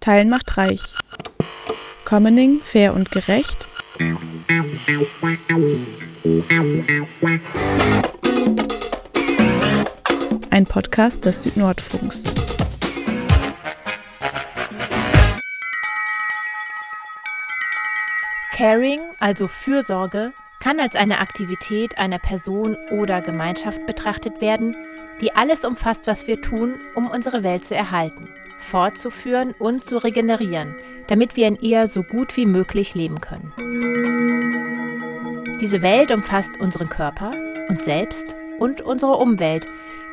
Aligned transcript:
Teilen 0.00 0.30
macht 0.30 0.56
reich. 0.56 0.80
Commoning 2.06 2.62
fair 2.62 2.94
und 2.94 3.10
gerecht. 3.10 3.68
Ein 10.48 10.66
Podcast 10.66 11.26
des 11.26 11.42
Südnordfunks. 11.42 12.24
Caring, 18.56 19.00
also 19.18 19.48
Fürsorge, 19.48 20.32
kann 20.60 20.80
als 20.80 20.96
eine 20.96 21.18
Aktivität 21.18 21.98
einer 21.98 22.18
Person 22.18 22.74
oder 22.90 23.20
Gemeinschaft 23.20 23.84
betrachtet 23.84 24.40
werden, 24.40 24.74
die 25.20 25.34
alles 25.34 25.66
umfasst, 25.66 26.06
was 26.06 26.26
wir 26.26 26.40
tun, 26.40 26.76
um 26.94 27.06
unsere 27.06 27.42
Welt 27.42 27.66
zu 27.66 27.74
erhalten, 27.74 28.28
fortzuführen 28.60 29.54
und 29.58 29.84
zu 29.84 29.98
regenerieren, 29.98 30.76
damit 31.08 31.36
wir 31.36 31.48
in 31.48 31.60
ihr 31.60 31.88
so 31.88 32.02
gut 32.02 32.36
wie 32.36 32.46
möglich 32.46 32.94
leben 32.94 33.20
können. 33.20 33.52
Diese 35.60 35.82
Welt 35.82 36.10
umfasst 36.10 36.58
unseren 36.60 36.88
Körper, 36.88 37.32
uns 37.68 37.84
selbst 37.84 38.36
und 38.58 38.80
unsere 38.80 39.16
Umwelt, 39.16 39.66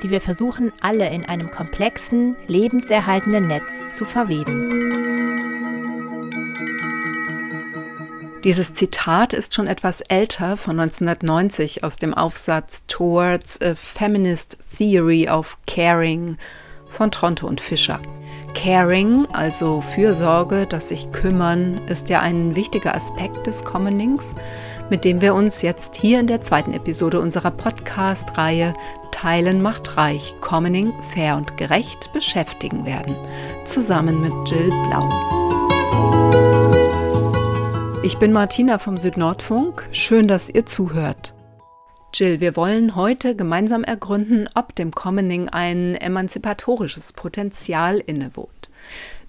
die 0.04 0.12
wir 0.12 0.22
versuchen 0.22 0.72
alle 0.82 1.10
in 1.10 1.26
einem 1.26 1.52
komplexen, 1.52 2.36
lebenserhaltenden 2.48 3.48
Netz 3.48 3.72
zu 3.92 4.06
verweben. 4.06 4.98
Dieses 8.44 8.74
Zitat 8.74 9.34
ist 9.34 9.54
schon 9.54 9.68
etwas 9.68 10.02
älter 10.02 10.58
von 10.58 10.80
1990 10.80 11.84
aus 11.84 11.98
dem 11.98 12.14
Aufsatz 12.14 12.86
Towards 12.88 13.62
a 13.62 13.76
Feminist 13.76 14.58
Theory 14.78 15.28
of 15.28 15.58
Caring 15.66 16.38
von 16.90 17.12
Tronte 17.12 17.46
und 17.46 17.60
Fischer. 17.60 18.00
Caring, 18.54 19.26
also 19.34 19.82
Fürsorge, 19.82 20.66
das 20.68 20.90
sich 20.90 21.12
kümmern, 21.12 21.82
ist 21.88 22.10
ja 22.10 22.22
ein 22.22 22.56
wichtiger 22.56 22.96
Aspekt 22.96 23.48
des 23.48 23.64
Commonings, 23.64 24.36
mit 24.90 25.06
dem 25.06 25.22
wir 25.22 25.34
uns 25.34 25.62
jetzt 25.62 25.96
hier 25.96 26.20
in 26.20 26.28
der 26.28 26.42
zweiten 26.42 26.74
Episode 26.74 27.20
unserer 27.20 27.52
Podcast-Reihe 27.52 28.74
Teilen 29.12 29.64
macht 29.64 29.98
reich, 29.98 30.36
Commoning 30.42 30.94
fair 31.02 31.38
und 31.38 31.58
gerecht 31.58 32.12
beschäftigen 32.14 32.86
werden, 32.86 33.16
zusammen 33.66 34.22
mit 34.22 34.32
Jill 34.50 34.70
Blau. 34.70 35.10
Ich 38.04 38.20
bin 38.20 38.32
Martina 38.32 38.78
vom 38.78 38.98
Südnordfunk. 38.98 39.90
Schön, 39.92 40.28
dass 40.28 40.50
ihr 40.50 40.66
zuhört. 40.68 41.34
Jill, 42.20 42.42
wir 42.42 42.56
wollen 42.56 42.96
heute 42.96 43.36
gemeinsam 43.36 43.84
ergründen, 43.84 44.50
ob 44.56 44.74
dem 44.74 44.90
Commoning 44.90 45.50
ein 45.50 45.94
emanzipatorisches 45.94 47.14
Potenzial 47.14 48.00
innewohnt. 48.00 48.72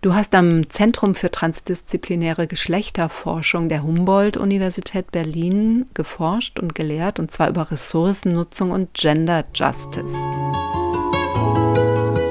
Du 0.00 0.14
hast 0.14 0.34
am 0.34 0.70
Zentrum 0.70 1.14
für 1.14 1.31
transdisziplinäre 1.31 2.47
Geschlechterforschung 2.47 3.69
der 3.69 3.83
Humboldt-Universität 3.83 5.12
Berlin 5.12 5.84
geforscht 5.92 6.59
und 6.59 6.75
gelehrt, 6.75 7.19
und 7.19 7.31
zwar 7.31 7.50
über 7.50 7.70
Ressourcennutzung 7.70 8.70
und 8.70 8.94
Gender 8.94 9.44
Justice. 9.53 10.16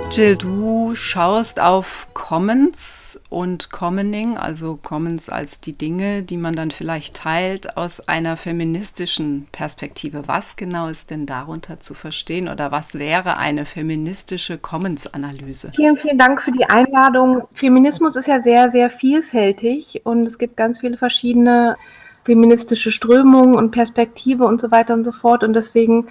Jill, 0.10 0.38
du 0.38 0.96
schaust 0.96 1.60
auf 1.60 2.08
Commons 2.14 3.20
und 3.30 3.70
Commoning, 3.70 4.38
also 4.38 4.80
Commons 4.82 5.30
als 5.30 5.60
die 5.60 5.78
Dinge, 5.78 6.24
die 6.24 6.38
man 6.38 6.56
dann 6.56 6.72
vielleicht 6.72 7.18
teilt, 7.18 7.78
aus 7.78 8.08
einer 8.08 8.38
feministischen 8.38 9.48
Perspektive. 9.52 10.24
Was 10.26 10.56
genau 10.56 10.88
ist 10.88 11.12
denn 11.12 11.26
darunter 11.26 11.80
zu 11.80 11.94
verstehen 11.94 12.48
oder 12.48 12.72
was 12.72 12.98
wäre 12.98 13.38
eine 13.38 13.66
feministische 13.66 14.58
Commons-Analyse? 14.58 15.74
Vielen, 15.76 15.98
vielen 15.98 16.18
Dank 16.18 16.42
für 16.42 16.52
die 16.52 16.66
Einladung. 16.66 17.44
Feminismus 17.54 18.16
ist 18.16 18.28
ja 18.28 18.42
sehr, 18.42 18.72
sehr 18.72 18.90
vielfältig 18.90 20.02
und 20.06 20.26
es 20.26 20.38
gibt 20.38 20.58
ganz 20.58 20.80
viele 20.80 20.98
verschiedene 20.98 21.76
feministische 22.24 22.92
Strömungen 22.92 23.56
und 23.56 23.72
Perspektive 23.72 24.46
und 24.46 24.62
so 24.62 24.72
weiter 24.72 24.94
und 24.94 25.04
so 25.04 25.12
fort 25.12 25.44
und 25.44 25.54
deswegen 25.54 26.08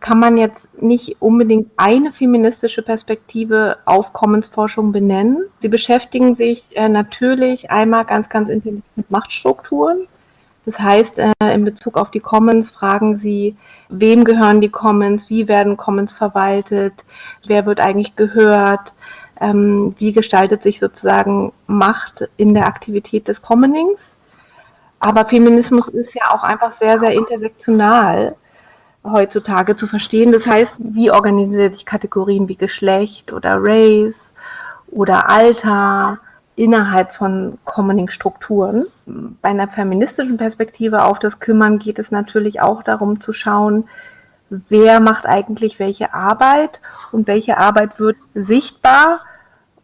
kann 0.00 0.20
man 0.20 0.36
jetzt 0.36 0.68
nicht 0.80 1.16
unbedingt 1.20 1.70
eine 1.76 2.12
feministische 2.12 2.82
Perspektive 2.82 3.78
auf 3.84 4.12
Commons-Forschung 4.12 4.92
benennen. 4.92 5.44
Sie 5.60 5.68
beschäftigen 5.68 6.36
sich 6.36 6.64
äh, 6.76 6.88
natürlich 6.88 7.70
einmal 7.70 8.04
ganz, 8.04 8.28
ganz 8.28 8.48
intensiv 8.48 8.84
mit 8.94 9.10
Machtstrukturen. 9.10 10.06
Das 10.66 10.78
heißt, 10.78 11.18
äh, 11.18 11.54
in 11.54 11.64
Bezug 11.64 11.96
auf 11.96 12.10
die 12.10 12.20
Commons 12.20 12.70
fragen 12.70 13.18
sie, 13.18 13.56
wem 13.88 14.24
gehören 14.24 14.60
die 14.60 14.68
Commons, 14.68 15.28
wie 15.28 15.48
werden 15.48 15.76
Commons 15.76 16.12
verwaltet, 16.12 16.92
wer 17.46 17.66
wird 17.66 17.80
eigentlich 17.80 18.14
gehört, 18.14 18.92
ähm, 19.40 19.94
wie 19.98 20.12
gestaltet 20.12 20.62
sich 20.62 20.78
sozusagen 20.78 21.52
Macht 21.66 22.28
in 22.36 22.54
der 22.54 22.66
Aktivität 22.66 23.26
des 23.28 23.42
Commonings. 23.42 24.00
Aber 25.00 25.24
Feminismus 25.24 25.88
ist 25.88 26.14
ja 26.14 26.34
auch 26.34 26.42
einfach 26.42 26.78
sehr, 26.78 27.00
sehr 27.00 27.12
intersektional 27.12 28.36
heutzutage 29.12 29.76
zu 29.76 29.86
verstehen. 29.86 30.32
Das 30.32 30.46
heißt, 30.46 30.72
wie 30.78 31.10
organisiert 31.10 31.74
sich 31.74 31.86
Kategorien 31.86 32.48
wie 32.48 32.56
Geschlecht 32.56 33.32
oder 33.32 33.56
Race 33.58 34.32
oder 34.90 35.28
Alter 35.28 36.18
innerhalb 36.56 37.14
von 37.14 37.58
Commoning-Strukturen. 37.64 38.86
Bei 39.06 39.50
einer 39.50 39.68
feministischen 39.68 40.36
Perspektive 40.36 41.04
auf 41.04 41.18
das 41.18 41.38
Kümmern 41.38 41.78
geht 41.78 41.98
es 41.98 42.10
natürlich 42.10 42.60
auch 42.60 42.82
darum 42.82 43.20
zu 43.20 43.32
schauen, 43.32 43.84
wer 44.50 45.00
macht 45.00 45.26
eigentlich 45.26 45.78
welche 45.78 46.14
Arbeit 46.14 46.80
und 47.12 47.26
welche 47.26 47.58
Arbeit 47.58 48.00
wird 48.00 48.16
sichtbar 48.34 49.20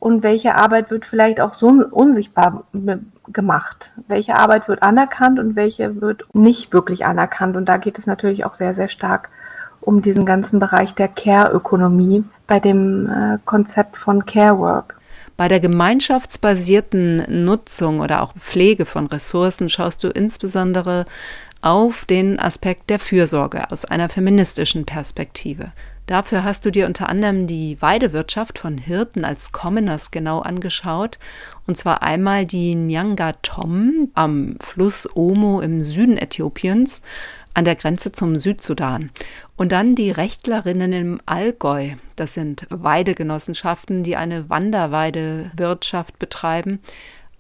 und 0.05 0.23
welche 0.23 0.55
Arbeit 0.55 0.91
wird 0.91 1.07
vielleicht 1.07 1.41
auch 1.41 1.55
so 1.55 1.69
unsichtbar 1.69 2.65
gemacht? 3.29 3.91
Welche 4.07 4.37
Arbeit 4.37 4.69
wird 4.69 4.83
anerkannt 4.83 5.39
und 5.39 5.57
welche 5.57 6.03
wird 6.03 6.25
nicht 6.35 6.75
wirklich 6.75 7.07
anerkannt? 7.07 7.57
Und 7.57 7.71
da 7.71 7.79
geht 7.79 7.99
es 7.99 8.05
natürlich 8.05 8.45
auch 8.45 8.55
sehr, 8.57 8.75
sehr 8.75 8.91
stark 8.91 9.31
um 9.81 10.03
diesen 10.03 10.27
ganzen 10.27 10.59
Bereich 10.59 10.95
der 10.95 11.09
Care-Ökonomie 11.09 12.23
bei 12.47 12.61
dem 12.61 13.09
äh, 13.09 13.39
Konzept 13.47 13.97
von 13.97 14.27
Care 14.27 14.59
Work. 14.59 14.97
Bei 15.39 15.49
der 15.49 15.61
gemeinschaftsbasierten 15.61 17.25
Nutzung 17.47 18.01
oder 18.01 18.21
auch 18.21 18.35
Pflege 18.35 18.85
von 18.85 19.07
Ressourcen 19.07 19.71
schaust 19.71 20.05
du 20.05 20.09
insbesondere 20.09 21.07
auf 21.63 22.05
den 22.05 22.39
Aspekt 22.39 22.91
der 22.91 22.99
Fürsorge 22.99 23.71
aus 23.71 23.87
einer 23.87 24.11
feministischen 24.11 24.85
Perspektive. 24.85 25.73
Dafür 26.07 26.45
hast 26.45 26.67
du 26.67 26.71
dir 26.71 26.87
unter 26.87 27.09
anderem 27.09 27.47
die 27.47 27.81
Weidewirtschaft 27.81 28.59
von 28.59 28.77
Hirten 28.77 29.25
als 29.25 29.53
Commoners 29.53 30.11
genau 30.11 30.41
angeschaut. 30.41 31.19
Und 31.67 31.79
zwar 31.79 32.03
einmal 32.03 32.45
die 32.45 32.75
Nyanga 32.75 33.33
Tom 33.41 34.11
am 34.15 34.57
Fluss 34.61 35.09
Omo 35.15 35.61
im 35.61 35.83
Süden 35.85 36.19
Äthiopiens 36.19 37.01
an 37.55 37.65
der 37.65 37.77
Grenze 37.77 38.13
zum 38.13 38.37
Südsudan. 38.37 39.11
Und 39.57 39.73
dann 39.73 39.95
die 39.95 40.11
Rechtlerinnen 40.11 40.93
im 40.93 41.21
Allgäu. 41.25 41.95
Das 42.17 42.35
sind 42.35 42.67
Weidegenossenschaften, 42.69 44.03
die 44.03 44.17
eine 44.17 44.51
Wanderweidewirtschaft 44.51 46.19
betreiben, 46.19 46.81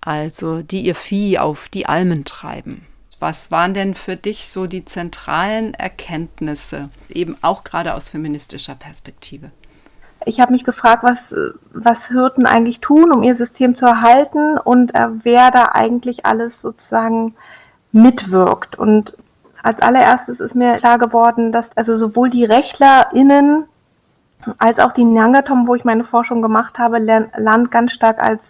also 0.00 0.62
die 0.62 0.82
ihr 0.86 0.94
Vieh 0.94 1.38
auf 1.38 1.68
die 1.68 1.86
Almen 1.86 2.24
treiben. 2.24 2.86
Was 3.24 3.50
waren 3.50 3.72
denn 3.72 3.94
für 3.94 4.16
dich 4.16 4.48
so 4.48 4.66
die 4.66 4.84
zentralen 4.84 5.72
Erkenntnisse, 5.72 6.90
eben 7.08 7.38
auch 7.40 7.64
gerade 7.64 7.94
aus 7.94 8.10
feministischer 8.10 8.74
Perspektive? 8.74 9.50
Ich 10.26 10.40
habe 10.40 10.52
mich 10.52 10.62
gefragt, 10.62 11.04
was, 11.04 11.16
was 11.72 12.04
Hirten 12.08 12.44
eigentlich 12.44 12.80
tun, 12.80 13.10
um 13.12 13.22
ihr 13.22 13.34
System 13.34 13.76
zu 13.76 13.86
erhalten 13.86 14.58
und 14.58 14.94
äh, 14.94 15.06
wer 15.22 15.50
da 15.50 15.70
eigentlich 15.72 16.26
alles 16.26 16.52
sozusagen 16.60 17.34
mitwirkt. 17.92 18.76
Und 18.76 19.16
als 19.62 19.80
allererstes 19.80 20.38
ist 20.38 20.54
mir 20.54 20.76
klar 20.76 20.98
geworden, 20.98 21.50
dass 21.50 21.64
also 21.76 21.96
sowohl 21.96 22.28
die 22.28 22.44
RechtlerInnen 22.44 23.64
als 24.58 24.78
auch 24.78 24.92
die 24.92 25.04
Nyangatom, 25.04 25.66
wo 25.66 25.74
ich 25.74 25.84
meine 25.86 26.04
Forschung 26.04 26.42
gemacht 26.42 26.76
habe, 26.76 26.98
Land 26.98 27.70
ganz 27.70 27.92
stark 27.92 28.22
als 28.22 28.42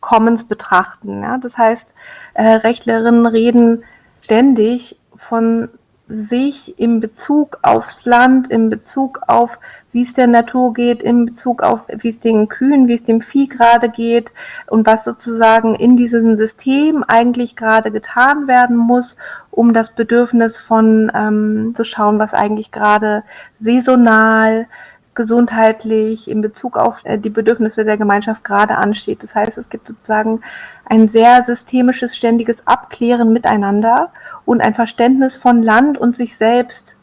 Commons 0.00 0.44
betrachten. 0.44 1.22
Ja? 1.22 1.36
Das 1.36 1.54
heißt, 1.58 1.86
äh, 2.32 2.42
Rechtlerinnen 2.42 3.26
reden 3.26 3.84
ständig 4.24 4.96
von 5.16 5.68
sich 6.06 6.78
in 6.78 7.00
Bezug 7.00 7.58
aufs 7.62 8.04
Land, 8.04 8.50
in 8.50 8.68
Bezug 8.68 9.20
auf, 9.26 9.58
wie 9.92 10.02
es 10.02 10.12
der 10.12 10.26
Natur 10.26 10.74
geht, 10.74 11.02
in 11.02 11.24
Bezug 11.24 11.62
auf, 11.62 11.80
wie 11.88 12.10
es 12.10 12.20
den 12.20 12.48
Kühen, 12.48 12.88
wie 12.88 12.96
es 12.96 13.04
dem 13.04 13.22
Vieh 13.22 13.48
gerade 13.48 13.88
geht 13.88 14.30
und 14.66 14.86
was 14.86 15.04
sozusagen 15.04 15.74
in 15.74 15.96
diesem 15.96 16.36
System 16.36 17.04
eigentlich 17.06 17.56
gerade 17.56 17.90
getan 17.90 18.48
werden 18.48 18.76
muss, 18.76 19.16
um 19.50 19.72
das 19.72 19.94
Bedürfnis 19.94 20.58
von 20.58 21.10
ähm, 21.14 21.72
zu 21.74 21.84
schauen, 21.84 22.18
was 22.18 22.34
eigentlich 22.34 22.70
gerade 22.70 23.22
saisonal, 23.60 24.66
gesundheitlich 25.14 26.28
in 26.28 26.40
Bezug 26.40 26.76
auf 26.76 26.96
äh, 27.04 27.18
die 27.18 27.30
Bedürfnisse 27.30 27.84
der 27.84 27.96
Gemeinschaft 27.96 28.44
gerade 28.44 28.76
ansteht. 28.76 29.22
Das 29.22 29.34
heißt, 29.34 29.56
es 29.56 29.68
gibt 29.68 29.88
sozusagen 29.88 30.40
ein 30.86 31.08
sehr 31.08 31.44
systemisches, 31.44 32.16
ständiges 32.16 32.58
Abklären 32.66 33.32
miteinander 33.32 34.10
und 34.44 34.60
ein 34.60 34.74
Verständnis 34.74 35.36
von 35.36 35.62
Land 35.62 35.98
und 35.98 36.16
sich 36.16 36.36
selbst 36.36 36.94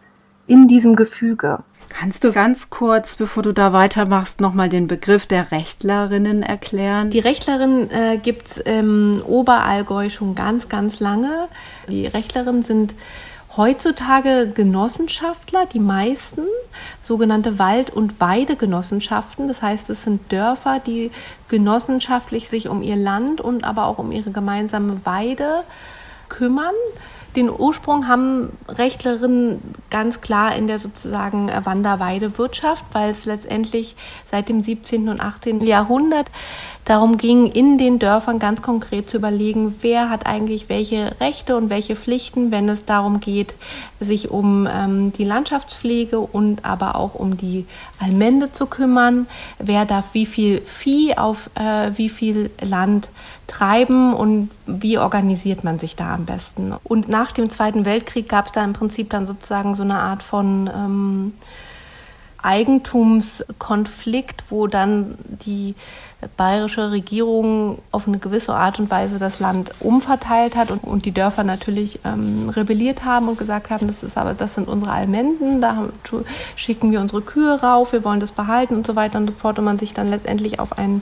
in 0.48 0.68
diesem 0.68 0.96
Gefüge. 0.96 1.60
Kannst 1.90 2.24
du 2.24 2.32
ganz 2.32 2.70
kurz, 2.70 3.18
bevor 3.18 3.44
du 3.44 3.52
da 3.52 3.74
weitermachst, 3.74 4.40
nochmal 4.40 4.70
den 4.70 4.88
Begriff 4.88 5.26
der 5.26 5.52
Rechtlerinnen 5.52 6.42
erklären? 6.42 7.10
Die 7.10 7.20
Rechtlerinnen 7.20 7.92
äh, 7.92 8.18
gibt 8.18 8.48
es 8.48 8.58
im 8.58 9.22
Oberallgäu 9.26 10.10
schon 10.10 10.34
ganz, 10.34 10.70
ganz 10.70 11.00
lange. 11.00 11.48
Die 11.90 12.08
Rechtlerinnen 12.08 12.64
sind 12.64 12.94
heutzutage 13.58 14.52
Genossenschaftler, 14.54 15.66
die 15.66 15.80
meisten, 15.80 16.42
sogenannte 17.02 17.60
Wald- 17.60 17.92
und 17.92 18.20
Weidegenossenschaften. 18.20 19.48
Das 19.48 19.62
heißt, 19.62 19.90
es 19.90 20.04
sind 20.04 20.32
Dörfer, 20.32 20.80
die 20.80 21.12
genossenschaftlich 21.50 22.50
sich 22.50 22.70
um 22.70 22.82
ihr 22.82 22.96
Land 22.96 23.42
und 23.42 23.64
aber 23.64 23.86
auch 23.86 23.98
um 23.98 24.12
ihre 24.12 24.32
gemeinsame 24.32 25.06
Weide 25.06 25.64
kümmern. 26.30 26.76
Den 27.36 27.50
Ursprung 27.50 28.08
haben 28.08 28.50
Rechtlerinnen 28.68 29.62
ganz 29.90 30.20
klar 30.20 30.56
in 30.56 30.68
der 30.68 30.80
sozusagen 30.80 31.50
Wanderweidewirtschaft, 31.64 32.84
weil 32.92 33.12
es 33.12 33.26
letztendlich 33.26 33.96
seit 34.30 34.50
dem 34.50 34.62
17. 34.62 35.08
und 35.08 35.22
18. 35.22 35.62
Jahrhundert 35.62 36.30
darum 36.86 37.18
ging, 37.18 37.46
in 37.46 37.78
den 37.78 38.00
Dörfern 38.00 38.40
ganz 38.40 38.62
konkret 38.62 39.10
zu 39.10 39.18
überlegen, 39.18 39.76
wer 39.82 40.10
hat 40.10 40.26
eigentlich 40.26 40.68
welche 40.68 41.16
Rechte 41.20 41.56
und 41.56 41.70
welche 41.70 41.96
Pflichten, 41.96 42.52
wenn 42.52 42.68
es 42.70 42.86
darum 42.86 43.20
geht, 43.20 43.54
sich 44.00 44.32
um 44.32 44.68
ähm, 44.70 45.14
die 45.14 45.24
Landschaftspflege 45.24 46.20
und 46.20 46.66
aber 46.66 46.96
auch 46.96 47.14
um 47.16 47.38
die 47.38 47.66
Allmende 48.00 48.52
zu 48.52 48.66
kümmern, 48.66 49.28
wer 49.60 49.86
darf 49.86 50.14
wie 50.14 50.26
viel 50.26 50.62
Vieh 50.66 51.18
auf 51.18 51.50
äh, 51.56 51.92
wie 51.96 52.10
viel 52.10 52.50
Land 52.62 53.10
treiben 53.52 54.14
und 54.14 54.50
wie 54.66 54.98
organisiert 54.98 55.66
man 55.66 55.78
sich 55.78 55.98
da 55.98 56.16
am 56.16 56.26
besten. 56.26 56.74
Und 56.84 57.10
nach 57.10 57.34
dem 57.34 57.50
Zweiten 57.50 57.86
Weltkrieg 57.86 58.30
gab 58.30 58.46
es 58.46 58.54
da 58.54 58.64
im 58.64 58.74
Prinzip 58.74 59.10
dann 59.10 59.28
sozusagen 59.28 59.76
so 59.76 59.84
eine 59.84 60.00
Art 60.00 60.24
von 60.24 60.70
ähm, 60.74 61.34
Eigentumskonflikt, 62.42 64.46
wo 64.50 64.68
dann 64.68 65.16
die 65.46 65.76
bayerische 66.38 66.92
Regierung 66.92 67.80
auf 67.92 68.08
eine 68.08 68.20
gewisse 68.20 68.54
Art 68.54 68.80
und 68.80 68.90
Weise 68.90 69.20
das 69.20 69.40
Land 69.40 69.72
umverteilt 69.80 70.56
hat 70.56 70.72
und, 70.72 70.84
und 70.84 71.06
die 71.06 71.12
Dörfer 71.12 71.44
natürlich 71.44 72.00
ähm, 72.06 72.50
rebelliert 72.50 73.04
haben 73.04 73.28
und 73.28 73.38
gesagt 73.38 73.70
haben, 73.70 73.88
das 73.88 74.02
ist 74.02 74.18
aber 74.18 74.34
das 74.34 74.56
sind 74.56 74.70
unsere 74.70 74.92
Almenden, 74.92 75.62
da 75.62 75.90
schicken 76.56 76.92
wir 76.92 77.02
unsere 77.02 77.22
Kühe 77.22 77.60
rauf, 77.60 77.92
wir 77.92 78.04
wollen 78.04 78.20
das 78.20 78.32
behalten 78.32 78.76
und 78.76 78.88
so 78.88 78.96
weiter 78.96 79.18
und 79.18 79.30
so 79.30 79.36
fort 79.36 79.60
und 79.60 79.66
man 79.66 79.80
sich 79.80 79.94
dann 79.94 80.08
letztendlich 80.08 80.60
auf 80.60 80.78
ein 80.78 81.02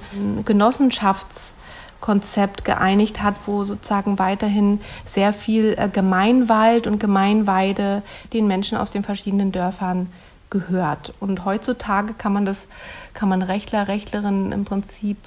Genossenschaftskonzept 2.00 2.66
geeinigt 2.66 3.22
hat, 3.22 3.36
wo 3.46 3.64
sozusagen 3.64 4.20
weiterhin 4.20 4.80
sehr 5.06 5.34
viel 5.34 5.76
äh, 5.78 5.90
Gemeinwald 5.90 6.88
und 6.88 7.00
Gemeinweide 7.00 8.02
den 8.34 8.48
Menschen 8.48 8.78
aus 8.78 8.92
den 8.92 9.04
verschiedenen 9.04 9.52
Dörfern 9.52 10.08
gehört. 10.50 11.14
Und 11.20 11.46
heutzutage 11.46 12.14
kann 12.14 12.34
man 12.34 12.46
das, 12.46 12.68
kann 13.14 13.30
man 13.30 13.42
Rechtler, 13.42 13.88
Rechtlerinnen 13.88 14.52
im 14.52 14.66
Prinzip 14.66 15.18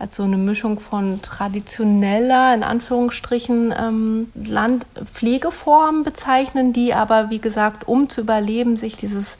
als 0.00 0.16
so 0.16 0.24
eine 0.24 0.36
Mischung 0.36 0.80
von 0.80 1.22
traditioneller, 1.22 2.52
in 2.52 2.64
Anführungsstrichen, 2.64 3.72
ähm, 3.78 4.32
Landpflegeformen 4.34 6.02
bezeichnen, 6.02 6.72
die 6.72 6.92
aber, 6.92 7.30
wie 7.30 7.38
gesagt, 7.38 7.86
um 7.86 8.08
zu 8.08 8.22
überleben, 8.22 8.76
sich 8.76 8.96
dieses 8.96 9.36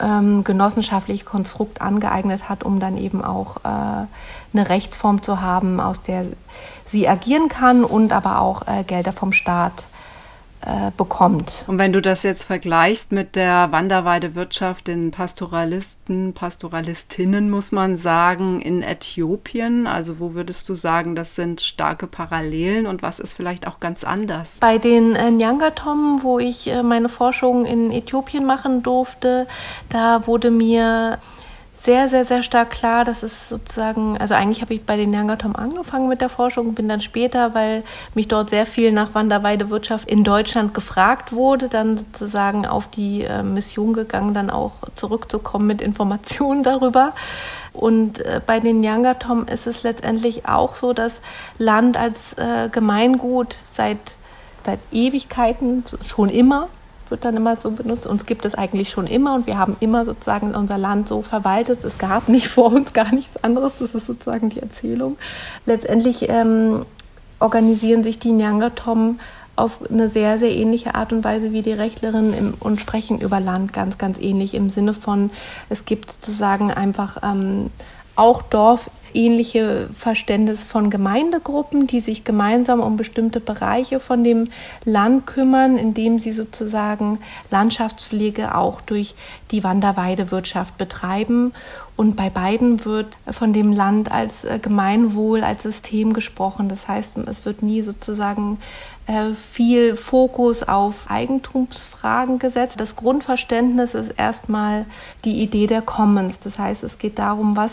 ähm, 0.00 0.44
genossenschaftliche 0.44 1.24
Konstrukt 1.24 1.80
angeeignet 1.80 2.48
hat, 2.48 2.62
um 2.64 2.80
dann 2.80 2.96
eben 2.96 3.24
auch 3.24 3.58
äh, 3.58 4.06
eine 4.52 4.68
Rechtsform 4.68 5.22
zu 5.22 5.40
haben, 5.40 5.80
aus 5.80 6.02
der 6.02 6.26
sie 6.90 7.08
agieren 7.08 7.48
kann 7.48 7.84
und 7.84 8.12
aber 8.12 8.40
auch 8.40 8.66
äh, 8.66 8.84
Gelder 8.84 9.12
vom 9.12 9.32
Staat 9.32 9.86
äh, 10.60 10.90
bekommt. 10.96 11.64
Und 11.68 11.78
wenn 11.78 11.92
du 11.92 12.02
das 12.02 12.24
jetzt 12.24 12.44
vergleichst 12.44 13.12
mit 13.12 13.36
der 13.36 13.70
Wanderweidewirtschaft, 13.70 14.88
den 14.88 15.12
Pastoralisten, 15.12 16.32
Pastoralistinnen, 16.32 17.48
muss 17.48 17.70
man 17.70 17.96
sagen, 17.96 18.60
in 18.60 18.82
Äthiopien, 18.82 19.86
also 19.86 20.18
wo 20.18 20.34
würdest 20.34 20.68
du 20.68 20.74
sagen, 20.74 21.14
das 21.14 21.36
sind 21.36 21.60
starke 21.60 22.08
Parallelen 22.08 22.86
und 22.86 23.02
was 23.02 23.20
ist 23.20 23.34
vielleicht 23.34 23.66
auch 23.68 23.78
ganz 23.78 24.02
anders? 24.02 24.58
Bei 24.60 24.78
den 24.78 25.14
äh, 25.14 25.30
Nyangatom, 25.30 26.20
wo 26.22 26.38
ich 26.38 26.66
äh, 26.66 26.82
meine 26.82 27.08
Forschung 27.08 27.64
in 27.64 27.92
Äthiopien 27.92 28.44
machen 28.44 28.82
durfte, 28.82 29.46
da 29.90 30.26
wurde 30.26 30.50
mir 30.50 31.18
sehr, 31.88 32.10
sehr, 32.10 32.26
sehr 32.26 32.42
stark 32.42 32.68
klar, 32.68 33.06
dass 33.06 33.22
es 33.22 33.48
sozusagen, 33.48 34.18
also 34.18 34.34
eigentlich 34.34 34.60
habe 34.60 34.74
ich 34.74 34.84
bei 34.84 34.98
den 34.98 35.10
Nyangatom 35.10 35.56
angefangen 35.56 36.06
mit 36.06 36.20
der 36.20 36.28
Forschung, 36.28 36.74
bin 36.74 36.86
dann 36.86 37.00
später, 37.00 37.54
weil 37.54 37.82
mich 38.14 38.28
dort 38.28 38.50
sehr 38.50 38.66
viel 38.66 38.92
nach 38.92 39.14
Wanderweidewirtschaft 39.14 40.06
in 40.06 40.22
Deutschland 40.22 40.74
gefragt 40.74 41.32
wurde, 41.32 41.70
dann 41.70 41.96
sozusagen 41.96 42.66
auf 42.66 42.88
die 42.88 43.22
äh, 43.22 43.42
Mission 43.42 43.94
gegangen, 43.94 44.34
dann 44.34 44.50
auch 44.50 44.72
zurückzukommen 44.96 45.66
mit 45.66 45.80
Informationen 45.80 46.62
darüber. 46.62 47.14
Und 47.72 48.18
äh, 48.18 48.42
bei 48.46 48.60
den 48.60 48.82
Nyangatom 48.82 49.46
ist 49.46 49.66
es 49.66 49.82
letztendlich 49.82 50.46
auch 50.46 50.74
so, 50.74 50.92
dass 50.92 51.22
Land 51.56 51.96
als 51.96 52.34
äh, 52.34 52.68
Gemeingut 52.70 53.60
seit, 53.72 54.18
seit 54.66 54.80
Ewigkeiten, 54.92 55.84
schon 56.04 56.28
immer, 56.28 56.68
wird 57.10 57.24
dann 57.24 57.36
immer 57.36 57.56
so 57.56 57.70
benutzt. 57.70 58.06
Uns 58.06 58.26
gibt 58.26 58.44
es 58.44 58.54
eigentlich 58.54 58.90
schon 58.90 59.06
immer 59.06 59.34
und 59.34 59.46
wir 59.46 59.58
haben 59.58 59.76
immer 59.80 60.04
sozusagen 60.04 60.54
unser 60.54 60.78
Land 60.78 61.08
so 61.08 61.22
verwaltet. 61.22 61.84
Es 61.84 61.98
gab 61.98 62.28
nicht 62.28 62.48
vor 62.48 62.72
uns 62.72 62.92
gar 62.92 63.14
nichts 63.14 63.42
anderes. 63.42 63.78
Das 63.78 63.94
ist 63.94 64.06
sozusagen 64.06 64.50
die 64.50 64.60
Erzählung. 64.60 65.16
Letztendlich 65.66 66.28
ähm, 66.28 66.84
organisieren 67.40 68.02
sich 68.02 68.18
die 68.18 68.32
Nyangatom 68.32 69.18
auf 69.58 69.78
eine 69.90 70.08
sehr, 70.08 70.38
sehr 70.38 70.52
ähnliche 70.52 70.94
Art 70.94 71.12
und 71.12 71.24
Weise 71.24 71.52
wie 71.52 71.62
die 71.62 71.72
Rechtlerinnen 71.72 72.32
im, 72.32 72.54
und 72.60 72.80
sprechen 72.80 73.20
über 73.20 73.40
Land 73.40 73.72
ganz, 73.72 73.98
ganz 73.98 74.18
ähnlich 74.18 74.54
im 74.54 74.70
Sinne 74.70 74.94
von, 74.94 75.30
es 75.68 75.84
gibt 75.84 76.12
sozusagen 76.12 76.70
einfach 76.70 77.18
ähm, 77.24 77.70
auch 78.18 78.42
Dorf 78.42 78.90
ähnliche 79.14 79.88
Verständnis 79.92 80.64
von 80.64 80.90
Gemeindegruppen, 80.90 81.86
die 81.86 82.00
sich 82.00 82.24
gemeinsam 82.24 82.80
um 82.80 82.96
bestimmte 82.96 83.40
Bereiche 83.40 84.00
von 84.00 84.22
dem 84.22 84.48
Land 84.84 85.26
kümmern, 85.26 85.78
indem 85.78 86.18
sie 86.18 86.32
sozusagen 86.32 87.18
Landschaftspflege 87.50 88.54
auch 88.54 88.80
durch 88.80 89.14
die 89.50 89.64
Wanderweidewirtschaft 89.64 90.76
betreiben. 90.78 91.52
Und 91.96 92.16
bei 92.16 92.30
beiden 92.30 92.84
wird 92.84 93.18
von 93.30 93.52
dem 93.52 93.72
Land 93.72 94.12
als 94.12 94.46
Gemeinwohl, 94.62 95.42
als 95.42 95.62
System 95.64 96.12
gesprochen. 96.12 96.68
Das 96.68 96.86
heißt, 96.86 97.18
es 97.26 97.44
wird 97.44 97.62
nie 97.62 97.82
sozusagen 97.82 98.58
viel 99.34 99.96
Fokus 99.96 100.62
auf 100.62 101.10
Eigentumsfragen 101.10 102.38
gesetzt. 102.38 102.78
Das 102.78 102.94
Grundverständnis 102.94 103.94
ist 103.94 104.10
erstmal 104.18 104.84
die 105.24 105.42
Idee 105.42 105.66
der 105.66 105.80
Commons. 105.80 106.38
Das 106.40 106.58
heißt, 106.58 106.82
es 106.82 106.98
geht 106.98 107.18
darum, 107.18 107.56
was 107.56 107.72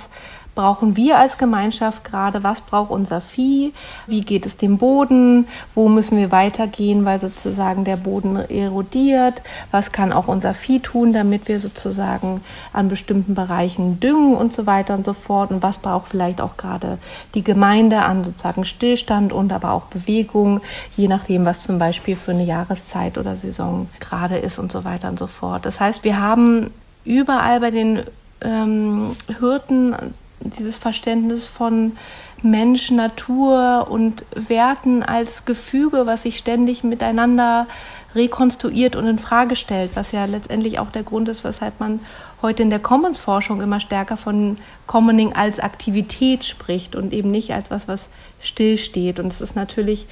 brauchen 0.56 0.96
wir 0.96 1.20
als 1.20 1.38
Gemeinschaft 1.38 2.06
gerade, 2.06 2.44
was 2.44 2.62
braucht 2.62 2.90
unser 2.90 3.22
Vieh, 3.22 3.74
wie 4.08 4.22
geht 4.22 4.46
es 4.46 4.56
dem 4.58 4.78
Boden, 4.78 5.48
wo 5.76 5.90
müssen 5.90 6.18
wir 6.18 6.32
weitergehen, 6.32 7.04
weil 7.04 7.20
sozusagen 7.20 7.84
der 7.84 7.98
Boden 7.98 8.38
erodiert, 8.38 9.42
was 9.72 9.92
kann 9.92 10.14
auch 10.14 10.28
unser 10.28 10.54
Vieh 10.54 10.80
tun, 10.80 11.12
damit 11.12 11.48
wir 11.50 11.60
sozusagen 11.60 12.42
an 12.72 12.88
bestimmten 12.88 13.36
Bereichen 13.36 14.00
düngen 14.00 14.36
und 14.36 14.54
so 14.54 14.66
weiter 14.66 14.96
und 14.96 15.06
so 15.06 15.14
fort? 15.14 15.52
Und 15.52 15.62
was 15.62 15.78
braucht 15.78 16.10
vielleicht 16.10 16.40
auch 16.40 16.56
gerade 16.56 16.98
die 17.34 17.44
Gemeinde 17.44 18.02
an 18.04 18.24
sozusagen 18.24 18.64
Stillstand 18.64 19.34
und 19.34 19.52
aber 19.52 19.72
auch 19.72 19.84
Bewegung, 19.84 20.62
je 20.96 21.10
nachdem, 21.10 21.46
was 21.46 21.60
zum 21.60 21.78
Beispiel 21.78 22.16
für 22.16 22.32
eine 22.32 22.46
Jahreszeit 22.46 23.18
oder 23.18 23.36
Saison 23.36 23.90
gerade 24.00 24.38
ist 24.38 24.58
und 24.58 24.72
so 24.72 24.86
weiter 24.86 25.10
und 25.10 25.20
so 25.20 25.28
fort. 25.28 25.66
Das 25.66 25.82
heißt, 25.82 26.06
wir 26.06 26.20
haben 26.20 26.72
überall 27.04 27.60
bei 27.60 27.72
den 27.72 28.04
ähm, 28.42 29.16
Hirten 29.40 29.96
dieses 30.40 30.78
Verständnis 30.78 31.48
von 31.48 31.94
Mensch, 32.42 32.92
Natur 32.92 33.88
und 33.90 34.26
Werten 34.36 35.04
als 35.04 35.46
Gefüge, 35.46 36.06
was 36.06 36.24
sich 36.24 36.38
ständig 36.38 36.84
miteinander 36.84 37.68
rekonstruiert 38.14 38.96
und 38.96 39.08
in 39.08 39.20
Frage 39.20 39.56
stellt, 39.56 39.96
was 39.96 40.12
ja 40.12 40.26
letztendlich 40.26 40.80
auch 40.80 40.90
der 40.92 41.04
Grund 41.04 41.28
ist, 41.28 41.44
weshalb 41.44 41.80
man 41.80 42.00
heute 42.42 42.64
in 42.64 42.70
der 42.70 42.80
Commons-Forschung 42.80 43.62
immer 43.62 43.80
stärker 43.80 44.18
von 44.18 44.58
Commoning 44.88 45.34
als 45.34 45.60
Aktivität 45.60 46.46
spricht 46.46 46.96
und 46.96 47.12
eben 47.14 47.32
nicht 47.32 47.52
als 47.54 47.72
was, 47.72 47.88
was 47.88 48.10
stillsteht. 48.40 49.20
Und 49.20 49.28
es 49.28 49.42
ist 49.42 49.56
natürlich 49.56 50.06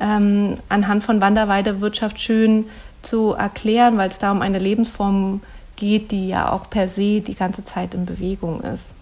ähm, 0.00 0.56
anhand 0.68 1.04
von 1.04 1.20
Wanderweidewirtschaft 1.20 2.20
schön 2.20 2.66
zu 3.02 3.32
erklären, 3.32 3.96
weil 3.96 4.10
es 4.10 4.18
da 4.18 4.32
um 4.32 4.42
eine 4.42 4.58
Lebensform 4.58 5.40
geht, 5.76 6.10
die 6.10 6.28
ja 6.28 6.52
auch 6.52 6.68
per 6.68 6.88
se 6.88 7.20
die 7.20 7.34
ganze 7.34 7.64
Zeit 7.64 7.94
in 7.94 8.04
Bewegung 8.04 8.60
ist. 8.60 8.97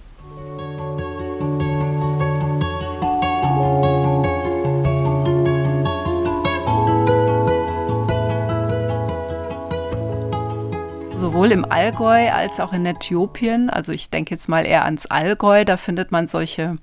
Sowohl 11.37 11.52
im 11.52 11.71
Allgäu 11.71 12.31
als 12.31 12.61
auch 12.61 12.73
in 12.73 12.87
Äthiopien, 12.87 13.69
also 13.69 13.93
ich 13.93 14.09
denke 14.09 14.35
jetzt 14.35 14.49
mal 14.49 14.64
eher 14.64 14.87
ans 14.87 15.05
Allgäu, 15.05 15.66
da 15.66 15.76
findet 15.76 16.11
man 16.11 16.26
solche 16.28 16.78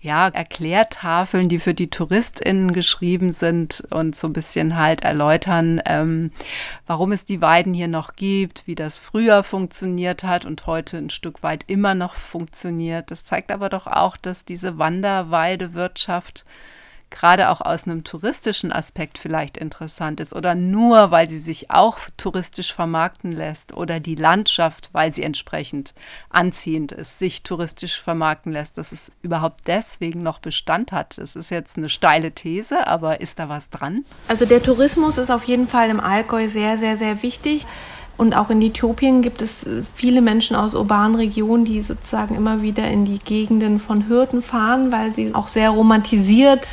ja, 0.00 0.28
Erklärtafeln, 0.28 1.50
die 1.50 1.58
für 1.58 1.74
die 1.74 1.90
TouristInnen 1.90 2.72
geschrieben 2.72 3.32
sind 3.32 3.84
und 3.90 4.16
so 4.16 4.28
ein 4.28 4.32
bisschen 4.32 4.78
halt 4.78 5.02
erläutern, 5.02 5.82
ähm, 5.84 6.30
warum 6.86 7.12
es 7.12 7.26
die 7.26 7.42
Weiden 7.42 7.74
hier 7.74 7.86
noch 7.86 8.16
gibt, 8.16 8.66
wie 8.66 8.76
das 8.76 8.96
früher 8.96 9.42
funktioniert 9.42 10.24
hat 10.24 10.46
und 10.46 10.66
heute 10.66 10.96
ein 10.96 11.10
Stück 11.10 11.42
weit 11.42 11.64
immer 11.66 11.94
noch 11.94 12.14
funktioniert. 12.14 13.10
Das 13.10 13.26
zeigt 13.26 13.52
aber 13.52 13.68
doch 13.68 13.86
auch, 13.86 14.16
dass 14.16 14.46
diese 14.46 14.78
Wanderweidewirtschaft 14.78 16.46
gerade 17.12 17.50
auch 17.50 17.60
aus 17.60 17.84
einem 17.84 18.02
touristischen 18.02 18.72
Aspekt 18.72 19.18
vielleicht 19.18 19.56
interessant 19.56 20.18
ist 20.18 20.34
oder 20.34 20.56
nur, 20.56 21.12
weil 21.12 21.28
sie 21.28 21.38
sich 21.38 21.70
auch 21.70 21.98
touristisch 22.16 22.72
vermarkten 22.74 23.30
lässt 23.30 23.76
oder 23.76 24.00
die 24.00 24.16
Landschaft, 24.16 24.90
weil 24.92 25.12
sie 25.12 25.22
entsprechend 25.22 25.94
anziehend 26.30 26.90
ist, 26.90 27.20
sich 27.20 27.44
touristisch 27.44 28.00
vermarkten 28.00 28.50
lässt, 28.50 28.78
dass 28.78 28.90
es 28.90 29.12
überhaupt 29.22 29.60
deswegen 29.68 30.22
noch 30.22 30.40
Bestand 30.40 30.90
hat. 30.90 31.18
Das 31.18 31.36
ist 31.36 31.50
jetzt 31.50 31.78
eine 31.78 31.88
steile 31.88 32.32
These, 32.32 32.86
aber 32.86 33.20
ist 33.20 33.38
da 33.38 33.48
was 33.48 33.70
dran? 33.70 34.04
Also 34.26 34.44
der 34.44 34.62
Tourismus 34.62 35.18
ist 35.18 35.30
auf 35.30 35.44
jeden 35.44 35.68
Fall 35.68 35.90
im 35.90 36.00
Allgäu 36.00 36.48
sehr, 36.48 36.78
sehr, 36.78 36.96
sehr 36.96 37.22
wichtig. 37.22 37.66
Und 38.18 38.34
auch 38.34 38.50
in 38.50 38.60
Äthiopien 38.60 39.22
gibt 39.22 39.42
es 39.42 39.64
äh, 39.64 39.82
viele 39.94 40.20
Menschen 40.20 40.54
aus 40.54 40.74
urbanen 40.74 41.16
Regionen, 41.16 41.64
die 41.64 41.80
sozusagen 41.80 42.34
immer 42.34 42.62
wieder 42.62 42.86
in 42.88 43.04
die 43.04 43.18
Gegenden 43.18 43.78
von 43.78 44.08
Hürden 44.08 44.42
fahren, 44.42 44.92
weil 44.92 45.14
sie 45.14 45.34
auch 45.34 45.48
sehr 45.48 45.70
romantisiert 45.70 46.68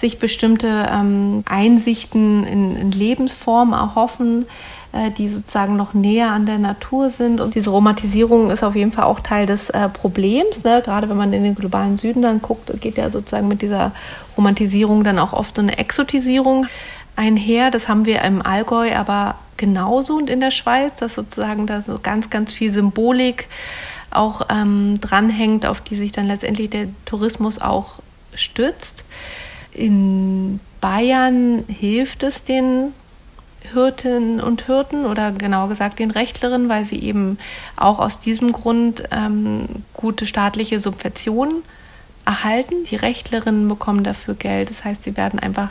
sich 0.00 0.18
bestimmte 0.18 0.88
ähm, 0.90 1.42
Einsichten 1.46 2.46
in, 2.46 2.76
in 2.76 2.92
Lebensformen 2.92 3.74
erhoffen, 3.74 4.46
äh, 4.92 5.10
die 5.10 5.28
sozusagen 5.28 5.76
noch 5.76 5.94
näher 5.94 6.30
an 6.30 6.46
der 6.46 6.58
Natur 6.58 7.10
sind. 7.10 7.40
Und 7.40 7.54
diese 7.54 7.70
Romantisierung 7.70 8.50
ist 8.50 8.62
auf 8.62 8.76
jeden 8.76 8.92
Fall 8.92 9.04
auch 9.04 9.20
Teil 9.20 9.46
des 9.46 9.70
äh, 9.70 9.88
Problems. 9.88 10.64
Ne? 10.64 10.82
Gerade 10.84 11.08
wenn 11.08 11.16
man 11.16 11.32
in 11.32 11.44
den 11.44 11.54
globalen 11.54 11.96
Süden 11.96 12.22
dann 12.22 12.42
guckt, 12.42 12.70
geht 12.80 12.98
ja 12.98 13.10
sozusagen 13.10 13.48
mit 13.48 13.62
dieser 13.62 13.92
Romantisierung 14.36 15.04
dann 15.04 15.18
auch 15.18 15.32
oft 15.32 15.56
so 15.56 15.62
eine 15.62 15.78
Exotisierung 15.78 16.66
einher. 17.16 17.70
Das 17.70 17.88
haben 17.88 18.04
wir 18.04 18.22
im 18.22 18.42
Allgäu 18.42 18.94
aber 18.94 19.36
genauso 19.56 20.16
und 20.16 20.30
in 20.30 20.40
der 20.40 20.50
Schweiz, 20.50 20.92
dass 20.98 21.14
sozusagen 21.14 21.66
da 21.66 21.80
so 21.80 21.98
ganz, 22.02 22.30
ganz 22.30 22.52
viel 22.52 22.70
Symbolik 22.70 23.48
auch 24.10 24.42
ähm, 24.50 25.00
dranhängt, 25.00 25.66
auf 25.66 25.80
die 25.80 25.96
sich 25.96 26.12
dann 26.12 26.26
letztendlich 26.26 26.70
der 26.70 26.88
Tourismus 27.04 27.60
auch 27.60 27.98
stützt. 28.34 29.04
In 29.76 30.58
Bayern 30.80 31.64
hilft 31.68 32.22
es 32.22 32.44
den 32.44 32.94
Hirten 33.72 34.40
und 34.40 34.62
Hirten 34.62 35.04
oder 35.04 35.32
genauer 35.32 35.68
gesagt 35.68 35.98
den 35.98 36.10
Rechtlerinnen, 36.10 36.70
weil 36.70 36.86
sie 36.86 36.98
eben 36.98 37.38
auch 37.76 37.98
aus 37.98 38.18
diesem 38.18 38.52
Grund 38.52 39.02
ähm, 39.10 39.66
gute 39.92 40.24
staatliche 40.24 40.80
Subventionen 40.80 41.62
erhalten. 42.24 42.84
Die 42.90 42.96
Rechtlerinnen 42.96 43.68
bekommen 43.68 44.02
dafür 44.02 44.34
Geld. 44.34 44.70
Das 44.70 44.82
heißt, 44.82 45.04
sie 45.04 45.16
werden 45.18 45.38
einfach 45.38 45.70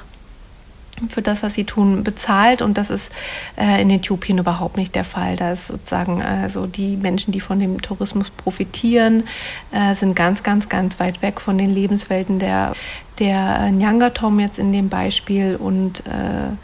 für 1.10 1.22
das, 1.22 1.44
was 1.44 1.54
sie 1.54 1.64
tun, 1.64 2.04
bezahlt. 2.04 2.62
Und 2.62 2.78
das 2.78 2.90
ist 2.90 3.12
äh, 3.58 3.82
in 3.82 3.90
Äthiopien 3.90 4.38
überhaupt 4.38 4.78
nicht 4.78 4.96
der 4.96 5.04
Fall. 5.04 5.36
Da 5.36 5.52
ist 5.52 5.68
sozusagen 5.68 6.22
also 6.22 6.66
die 6.68 6.98
Menschen, 6.98 7.32
die 7.32 7.42
von 7.42 7.60
dem 7.60 7.82
Tourismus 7.82 8.30
profitieren, 8.30 9.24
äh, 9.72 9.94
sind 9.96 10.16
ganz, 10.16 10.44
ganz, 10.44 10.70
ganz 10.70 11.00
weit 11.00 11.22
weg 11.22 11.42
von 11.42 11.58
den 11.58 11.74
Lebenswelten 11.74 12.40
der, 12.40 12.74
der 13.20 13.72
Nyangatom 13.72 14.40
jetzt 14.40 14.60
in 14.60 14.72
dem 14.72 14.90
Beispiel 14.90 15.56
und 15.56 16.02
äh, 16.08 16.56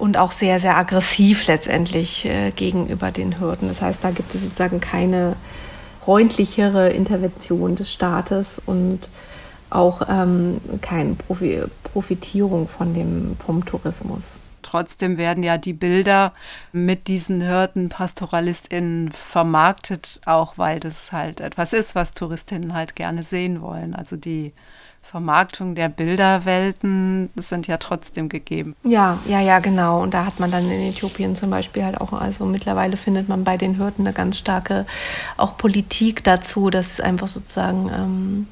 und 0.00 0.16
auch 0.16 0.32
sehr, 0.32 0.60
sehr 0.60 0.78
aggressiv 0.78 1.46
letztendlich 1.46 2.24
äh, 2.24 2.52
gegenüber 2.52 3.10
den 3.10 3.38
Hürden. 3.38 3.68
Das 3.68 3.82
heißt, 3.82 3.98
da 4.02 4.10
gibt 4.10 4.34
es 4.34 4.42
sozusagen 4.42 4.80
keine 4.80 5.36
freundlichere 6.02 6.88
Intervention 6.88 7.76
des 7.76 7.92
Staates 7.92 8.62
und 8.64 9.00
auch 9.70 10.02
ähm, 10.08 10.60
keine 10.80 11.14
Profi 11.14 11.62
Profitierung 11.84 12.68
von 12.68 12.94
dem, 12.94 13.36
vom 13.44 13.64
Tourismus. 13.64 14.38
Trotzdem 14.62 15.18
werden 15.18 15.42
ja 15.42 15.58
die 15.58 15.72
Bilder 15.72 16.32
mit 16.72 17.08
diesen 17.08 17.40
Hirten, 17.40 17.88
PastoralistInnen 17.88 19.10
vermarktet, 19.10 20.20
auch 20.26 20.58
weil 20.58 20.78
das 20.78 21.10
halt 21.10 21.40
etwas 21.40 21.72
ist, 21.72 21.96
was 21.96 22.12
Touristinnen 22.12 22.74
halt 22.74 22.94
gerne 22.94 23.24
sehen 23.24 23.62
wollen. 23.62 23.96
Also 23.96 24.16
die 24.16 24.52
Vermarktung 25.02 25.74
der 25.74 25.88
Bilderwelten 25.88 27.30
sind 27.34 27.66
ja 27.66 27.78
trotzdem 27.78 28.28
gegeben. 28.28 28.76
Ja, 28.84 29.18
ja, 29.26 29.40
ja, 29.40 29.58
genau. 29.58 30.02
Und 30.02 30.14
da 30.14 30.24
hat 30.24 30.38
man 30.38 30.50
dann 30.50 30.70
in 30.70 30.80
Äthiopien 30.80 31.34
zum 31.34 31.50
Beispiel 31.50 31.84
halt 31.84 32.00
auch, 32.00 32.12
also 32.12 32.44
mittlerweile 32.44 32.96
findet 32.96 33.28
man 33.28 33.42
bei 33.42 33.56
den 33.56 33.74
Hirten 33.74 34.02
eine 34.02 34.12
ganz 34.12 34.38
starke 34.38 34.86
auch 35.36 35.56
Politik 35.56 36.22
dazu, 36.22 36.70
dass 36.70 37.00
einfach 37.00 37.28
sozusagen 37.28 37.90
ähm, 37.92 38.46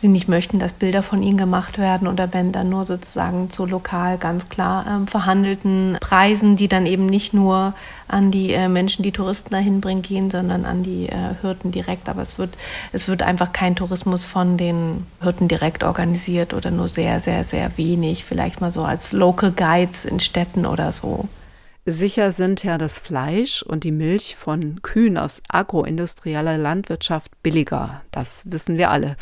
sie 0.00 0.08
nicht 0.08 0.28
möchten, 0.28 0.58
dass 0.58 0.72
Bilder 0.72 1.02
von 1.02 1.22
ihnen 1.22 1.36
gemacht 1.36 1.78
werden 1.78 2.08
oder 2.08 2.32
wenn 2.32 2.52
dann 2.52 2.68
nur 2.68 2.84
sozusagen 2.84 3.50
zu 3.50 3.66
lokal 3.66 4.18
ganz 4.18 4.48
klar 4.48 4.86
ähm, 4.88 5.06
verhandelten 5.06 5.96
Preisen, 6.00 6.56
die 6.56 6.68
dann 6.68 6.86
eben 6.86 7.06
nicht 7.06 7.34
nur 7.34 7.74
an 8.08 8.30
die 8.30 8.52
äh, 8.52 8.68
Menschen, 8.68 9.02
die 9.02 9.12
Touristen 9.12 9.50
dahin 9.50 9.80
bringen, 9.80 10.02
gehen, 10.02 10.30
sondern 10.30 10.64
an 10.64 10.82
die 10.82 11.08
äh, 11.08 11.34
Hirten 11.40 11.70
direkt. 11.70 12.08
Aber 12.08 12.22
es 12.22 12.38
wird, 12.38 12.50
es 12.92 13.08
wird 13.08 13.22
einfach 13.22 13.52
kein 13.52 13.76
Tourismus 13.76 14.24
von 14.24 14.56
den 14.56 15.06
Hirten 15.20 15.48
direkt 15.48 15.84
organisiert 15.84 16.54
oder 16.54 16.70
nur 16.70 16.88
sehr, 16.88 17.20
sehr, 17.20 17.44
sehr 17.44 17.76
wenig, 17.76 18.24
vielleicht 18.24 18.60
mal 18.60 18.70
so 18.70 18.82
als 18.82 19.12
Local 19.12 19.52
Guides 19.52 20.04
in 20.04 20.20
Städten 20.20 20.66
oder 20.66 20.92
so. 20.92 21.28
Sicher 21.88 22.32
sind 22.32 22.64
ja 22.64 22.78
das 22.78 22.98
Fleisch 22.98 23.62
und 23.62 23.84
die 23.84 23.92
Milch 23.92 24.34
von 24.34 24.82
Kühen 24.82 25.16
aus 25.16 25.40
agroindustrieller 25.48 26.58
Landwirtschaft 26.58 27.30
billiger. 27.44 28.02
Das 28.10 28.42
wissen 28.50 28.76
wir 28.76 28.90
alle. 28.90 29.16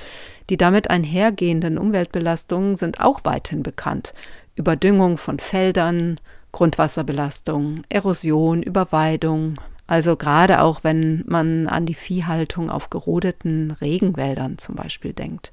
Die 0.51 0.57
damit 0.57 0.91
einhergehenden 0.91 1.79
Umweltbelastungen 1.79 2.77
sind 2.77 3.01
auch 3.01 3.21
weithin 3.25 3.63
bekannt. 3.63 4.13
Überdüngung 4.57 5.17
von 5.17 5.39
Feldern, 5.39 6.21
Grundwasserbelastung, 6.53 7.83
Erosion, 7.89 8.63
Überweidung. 8.63 9.61
Also 9.87 10.17
gerade 10.17 10.61
auch 10.61 10.85
wenn 10.85 11.25
man 11.27 11.67
an 11.67 11.87
die 11.87 11.95
Viehhaltung 11.95 12.71
auf 12.71 12.91
gerodeten 12.91 13.71
Regenwäldern 13.71 14.59
zum 14.59 14.75
Beispiel 14.77 15.13
denkt. 15.13 15.53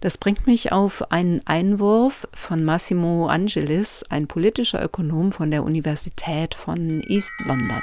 Das 0.00 0.18
bringt 0.18 0.46
mich 0.46 0.70
auf 0.70 1.10
einen 1.10 1.40
Einwurf 1.44 2.28
von 2.32 2.64
Massimo 2.64 3.26
Angelis, 3.26 4.04
ein 4.08 4.28
politischer 4.28 4.84
Ökonom 4.84 5.32
von 5.32 5.50
der 5.50 5.64
Universität 5.64 6.54
von 6.54 7.02
East 7.08 7.32
London. 7.46 7.82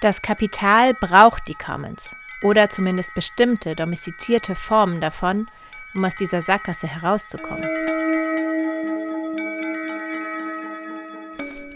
Das 0.00 0.22
Kapital 0.22 0.94
braucht 0.94 1.48
die 1.48 1.54
Commons 1.54 2.14
oder 2.42 2.68
zumindest 2.68 3.14
bestimmte 3.14 3.74
domestizierte 3.74 4.54
Formen 4.54 5.00
davon, 5.00 5.48
um 5.94 6.04
aus 6.04 6.14
dieser 6.14 6.42
Sackgasse 6.42 6.86
herauszukommen. 6.86 7.64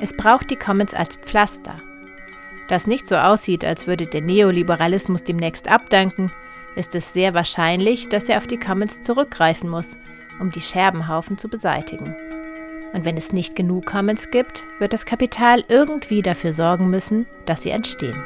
Es 0.00 0.16
braucht 0.16 0.50
die 0.50 0.56
Commons 0.56 0.94
als 0.94 1.16
Pflaster, 1.16 1.76
das 2.70 2.86
nicht 2.86 3.08
so 3.08 3.16
aussieht, 3.16 3.64
als 3.64 3.88
würde 3.88 4.06
der 4.06 4.22
Neoliberalismus 4.22 5.24
demnächst 5.24 5.68
abdanken, 5.68 6.30
ist 6.76 6.94
es 6.94 7.12
sehr 7.12 7.34
wahrscheinlich, 7.34 8.08
dass 8.08 8.28
er 8.28 8.36
auf 8.36 8.46
die 8.46 8.60
Commons 8.60 9.02
zurückgreifen 9.02 9.68
muss, 9.68 9.98
um 10.38 10.52
die 10.52 10.60
Scherbenhaufen 10.60 11.36
zu 11.36 11.48
beseitigen. 11.48 12.14
Und 12.92 13.04
wenn 13.04 13.16
es 13.16 13.32
nicht 13.32 13.56
genug 13.56 13.86
Commons 13.86 14.30
gibt, 14.30 14.62
wird 14.78 14.92
das 14.92 15.04
Kapital 15.04 15.64
irgendwie 15.66 16.22
dafür 16.22 16.52
sorgen 16.52 16.90
müssen, 16.90 17.26
dass 17.44 17.62
sie 17.62 17.70
entstehen. 17.70 18.22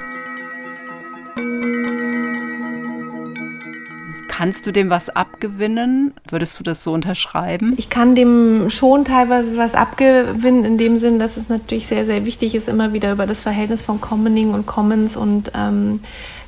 Kannst 4.36 4.66
du 4.66 4.72
dem 4.72 4.90
was 4.90 5.10
abgewinnen? 5.10 6.12
Würdest 6.28 6.58
du 6.58 6.64
das 6.64 6.82
so 6.82 6.92
unterschreiben? 6.92 7.74
Ich 7.76 7.88
kann 7.88 8.16
dem 8.16 8.68
schon 8.68 9.04
teilweise 9.04 9.56
was 9.56 9.76
abgewinnen, 9.76 10.64
in 10.64 10.76
dem 10.76 10.98
Sinn, 10.98 11.20
dass 11.20 11.36
es 11.36 11.48
natürlich 11.48 11.86
sehr, 11.86 12.04
sehr 12.04 12.24
wichtig 12.24 12.56
ist, 12.56 12.68
immer 12.68 12.92
wieder 12.92 13.12
über 13.12 13.26
das 13.26 13.40
Verhältnis 13.40 13.82
von 13.82 14.00
Commoning 14.00 14.52
und 14.52 14.66
Commons 14.66 15.14
und 15.14 15.52
ähm, 15.54 16.00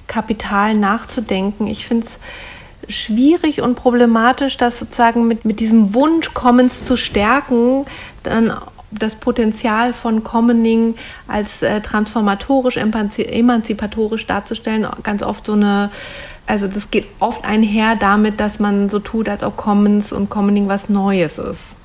Kapital 0.09 0.75
nachzudenken. 0.75 1.69
Ich 1.69 1.87
finde 1.87 2.09
es 2.09 2.93
schwierig 2.93 3.63
und 3.63 3.77
problematisch, 3.77 4.57
das 4.57 4.81
sozusagen 4.81 5.29
mit, 5.29 5.45
mit 5.45 5.61
diesem 5.61 5.95
Wunsch, 5.95 6.35
Commons 6.35 6.85
zu 6.85 6.97
stärken, 6.97 7.87
dann 8.25 8.53
das 8.91 9.15
Potenzial 9.15 9.93
von 9.93 10.25
Commoning 10.25 10.97
als 11.29 11.63
äh, 11.63 11.81
transformatorisch, 11.81 12.79
emanzipatorisch 12.79 14.27
darzustellen, 14.27 14.89
ganz 15.05 15.23
oft 15.23 15.47
so 15.47 15.53
eine, 15.53 15.91
also 16.47 16.69
das 16.69 16.91
geht 16.91 17.07
oft 17.19 17.45
einher 17.45 17.97
damit, 17.97 18.41
dass 18.41 18.59
man 18.59 18.89
so 18.89 18.99
tut, 19.01 19.29
als 19.29 19.43
ob 19.43 19.57
Commons 19.57 20.13
und 20.13 20.31
Commoning 20.31 20.69
was 20.69 20.89
Neues 20.89 21.39
ist 21.39 21.77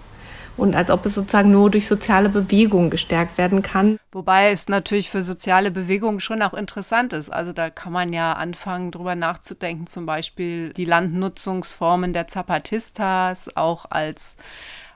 und 0.58 0.75
als 0.75 0.91
ob 0.91 1.06
es 1.06 1.15
sozusagen 1.15 1.51
nur 1.51 1.72
durch 1.72 1.88
soziale 1.88 2.30
Bewegungen 2.30 2.89
gestärkt 2.89 3.38
werden 3.38 3.63
kann. 3.63 3.98
Wobei 4.12 4.51
es 4.51 4.68
natürlich 4.68 5.10
für 5.10 5.24
soziale 5.24 5.72
Bewegungen 5.72 6.20
schon 6.20 6.41
auch 6.41 6.53
interessant 6.53 7.13
ist. 7.13 7.32
Also 7.32 7.53
da 7.53 7.70
kann 7.70 7.94
man 7.94 8.13
ja 8.13 8.34
anfangen, 8.34 8.91
drüber 8.91 9.15
nachzudenken, 9.15 9.88
zum 9.88 10.06
Beispiel 10.06 10.74
die 10.74 10.86
Landnutzungsformen 10.86 12.13
der 12.13 12.27
Zapatistas 12.27 13.56
auch 13.56 13.86
als 13.89 14.36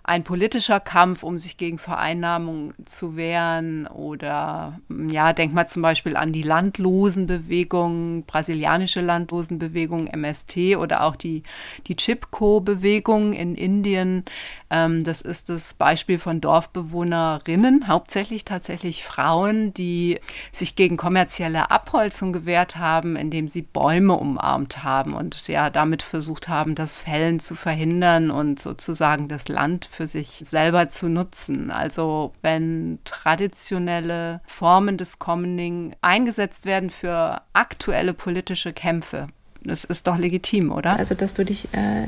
ein 0.07 0.23
politischer 0.23 0.79
Kampf, 0.79 1.23
um 1.23 1.39
sich 1.39 1.57
gegen 1.57 1.79
Vereinnahmung 1.79 2.73
zu 2.85 3.17
wehren. 3.17 3.87
Oder 3.87 4.79
ja, 5.09 5.33
denk 5.33 5.53
mal 5.53 5.67
zum 5.67 5.81
Beispiel 5.81 6.15
an 6.15 6.31
die 6.31 6.43
Landlosenbewegung, 6.43 8.23
brasilianische 8.25 9.01
Landlosenbewegung, 9.01 10.05
MST 10.07 10.77
oder 10.77 11.03
auch 11.03 11.15
die, 11.15 11.41
die 11.87 11.95
Chipko-Bewegung 11.95 13.33
in 13.33 13.55
Indien. 13.55 14.25
Ähm, 14.69 15.03
das 15.03 15.21
ist 15.21 15.49
das 15.49 15.73
Beispiel 15.73 16.17
von 16.17 16.41
Dorfbewohnerinnen, 16.41 17.87
hauptsächlich 17.87 18.45
tatsächlich 18.45 19.03
Frauen, 19.03 19.73
die 19.73 20.19
sich 20.51 20.75
gegen 20.75 20.97
kommerzielle 20.97 21.69
Abholzung 21.69 22.33
gewehrt 22.33 22.77
haben, 22.77 23.15
indem 23.15 23.47
sie 23.47 23.61
Bäume 23.61 24.13
umarmt 24.13 24.83
haben 24.83 25.13
und 25.13 25.47
ja, 25.47 25.69
damit 25.69 26.01
versucht 26.03 26.47
haben, 26.47 26.73
das 26.75 26.99
Fällen 26.99 27.39
zu 27.39 27.55
verhindern 27.55 28.31
und 28.31 28.59
sozusagen 28.59 29.27
das 29.27 29.47
Land 29.47 29.85
für 29.85 30.07
sich 30.07 30.39
selber 30.43 30.89
zu 30.89 31.09
nutzen. 31.09 31.69
Also 31.69 32.33
wenn 32.41 32.99
traditionelle 33.05 34.41
Formen 34.45 34.97
des 34.97 35.19
Commoning 35.19 35.95
eingesetzt 36.01 36.65
werden 36.65 36.89
für 36.89 37.41
aktuelle 37.53 38.13
politische 38.13 38.73
Kämpfe, 38.73 39.27
das 39.65 39.83
ist 39.83 40.07
doch 40.07 40.17
legitim, 40.17 40.71
oder? 40.71 40.97
Also 40.97 41.15
das 41.15 41.37
würde 41.37 41.51
ich 41.51 41.65
äh, 41.73 42.07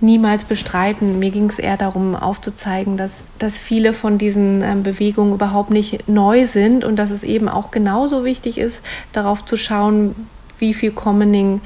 niemals 0.00 0.44
bestreiten. 0.44 1.18
Mir 1.18 1.30
ging 1.30 1.50
es 1.50 1.58
eher 1.58 1.76
darum, 1.76 2.14
aufzuzeigen, 2.14 2.96
dass, 2.96 3.10
dass 3.38 3.58
viele 3.58 3.92
von 3.92 4.18
diesen 4.18 4.62
ähm, 4.62 4.82
Bewegungen 4.82 5.34
überhaupt 5.34 5.70
nicht 5.70 6.08
neu 6.08 6.46
sind 6.46 6.84
und 6.84 6.96
dass 6.96 7.10
es 7.10 7.22
eben 7.22 7.48
auch 7.48 7.70
genauso 7.70 8.24
wichtig 8.24 8.58
ist, 8.58 8.80
darauf 9.12 9.44
zu 9.44 9.56
schauen, 9.56 10.14
wie 10.58 10.74
viel 10.74 10.92
Commoning 10.92 11.60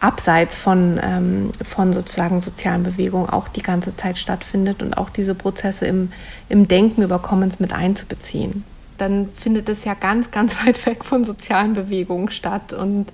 abseits 0.00 0.56
von, 0.56 0.98
ähm, 1.02 1.50
von 1.62 1.92
sozusagen 1.92 2.40
sozialen 2.40 2.82
Bewegungen 2.82 3.28
auch 3.28 3.48
die 3.48 3.62
ganze 3.62 3.94
Zeit 3.96 4.16
stattfindet 4.16 4.82
und 4.82 4.96
auch 4.96 5.10
diese 5.10 5.34
Prozesse 5.34 5.86
im, 5.86 6.10
im 6.48 6.66
Denken 6.66 7.02
über 7.02 7.18
Commons 7.18 7.60
mit 7.60 7.72
einzubeziehen. 7.72 8.64
Dann 9.00 9.28
findet 9.34 9.68
es 9.68 9.84
ja 9.84 9.94
ganz, 9.94 10.30
ganz 10.30 10.54
weit 10.64 10.84
weg 10.86 11.04
von 11.04 11.24
sozialen 11.24 11.74
Bewegungen 11.74 12.30
statt 12.30 12.72
und, 12.72 13.06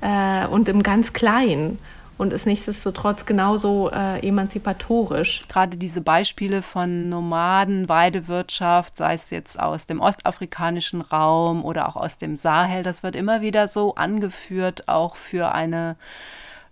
äh, 0.00 0.46
und 0.46 0.68
im 0.68 0.82
ganz 0.82 1.12
Kleinen 1.12 1.78
und 2.20 2.34
ist 2.34 2.44
nichtsdestotrotz 2.44 3.24
genauso 3.24 3.90
äh, 3.90 4.20
emanzipatorisch. 4.20 5.42
Gerade 5.48 5.78
diese 5.78 6.02
Beispiele 6.02 6.60
von 6.60 7.08
Nomaden, 7.08 7.88
Weidewirtschaft, 7.88 8.98
sei 8.98 9.14
es 9.14 9.30
jetzt 9.30 9.58
aus 9.58 9.86
dem 9.86 10.00
ostafrikanischen 10.00 11.00
Raum 11.00 11.64
oder 11.64 11.88
auch 11.88 11.96
aus 11.96 12.18
dem 12.18 12.36
Sahel, 12.36 12.82
das 12.82 13.02
wird 13.02 13.16
immer 13.16 13.40
wieder 13.40 13.68
so 13.68 13.94
angeführt, 13.94 14.86
auch 14.86 15.16
für 15.16 15.54
eine 15.54 15.96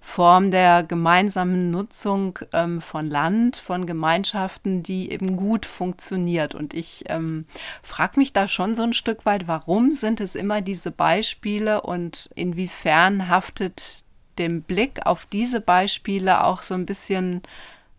Form 0.08 0.50
der 0.50 0.84
gemeinsamen 0.84 1.70
Nutzung 1.70 2.38
ähm, 2.54 2.80
von 2.80 3.10
Land, 3.10 3.58
von 3.58 3.84
Gemeinschaften, 3.84 4.82
die 4.82 5.12
eben 5.12 5.36
gut 5.36 5.66
funktioniert. 5.66 6.54
Und 6.54 6.72
ich 6.72 7.04
ähm, 7.08 7.44
frage 7.82 8.18
mich 8.18 8.32
da 8.32 8.48
schon 8.48 8.74
so 8.74 8.84
ein 8.84 8.94
Stück 8.94 9.26
weit, 9.26 9.46
warum 9.48 9.92
sind 9.92 10.22
es 10.22 10.34
immer 10.34 10.62
diese 10.62 10.90
Beispiele 10.90 11.82
und 11.82 12.30
inwiefern 12.34 13.28
haftet 13.28 14.02
dem 14.38 14.62
Blick 14.62 15.04
auf 15.04 15.26
diese 15.26 15.60
Beispiele 15.60 16.42
auch 16.42 16.62
so 16.62 16.72
ein 16.72 16.86
bisschen 16.86 17.42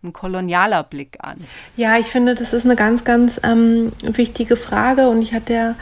ein 0.02 0.12
kolonialer 0.12 0.82
Blick 0.82 1.18
an? 1.20 1.36
Ja, 1.76 1.96
ich 1.96 2.06
finde, 2.06 2.34
das 2.34 2.52
ist 2.52 2.64
eine 2.64 2.74
ganz, 2.74 3.04
ganz 3.04 3.40
ähm, 3.44 3.92
wichtige 4.02 4.56
Frage 4.56 5.08
und 5.08 5.22
ich 5.22 5.32
hatte 5.32 5.52
ja 5.54 5.74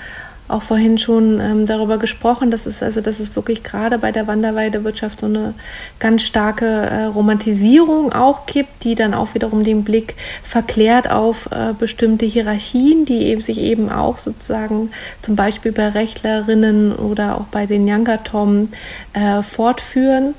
auch 0.49 0.63
vorhin 0.63 0.99
schon 0.99 1.41
ähm, 1.41 1.67
darüber 1.67 1.99
gesprochen, 1.99 2.51
dass 2.51 2.65
es 2.65 2.83
also, 2.83 3.01
dass 3.03 3.21
es 3.21 3.37
wirklich 3.37 3.63
gerade 3.63 3.99
bei 3.99 4.13
der 4.13 4.27
Wanderweidewirtschaft 4.27 5.21
so 5.21 5.27
eine 5.27 5.55
ganz 5.99 6.23
starke 6.23 6.67
äh, 6.67 7.05
Romantisierung 7.05 8.13
auch 8.13 8.47
gibt, 8.47 8.85
die 8.85 8.95
dann 8.95 9.13
auch 9.13 9.35
wiederum 9.35 9.63
den 9.63 9.85
Blick 9.85 10.15
verklärt 10.43 11.11
auf 11.11 11.51
äh, 11.53 11.75
bestimmte 11.79 12.25
Hierarchien, 12.25 13.05
die 13.05 13.27
eben 13.27 13.43
sich 13.43 13.59
eben 13.59 13.91
auch 13.91 14.19
sozusagen 14.19 14.91
zum 15.21 15.37
Beispiel 15.37 15.73
bei 15.73 15.89
Rechtlerinnen 15.89 16.97
oder 16.97 17.37
auch 17.37 17.47
bei 17.47 17.67
den 17.67 17.87
Yangatom 17.87 18.71
äh, 19.13 19.43
fortführen. 19.43 20.35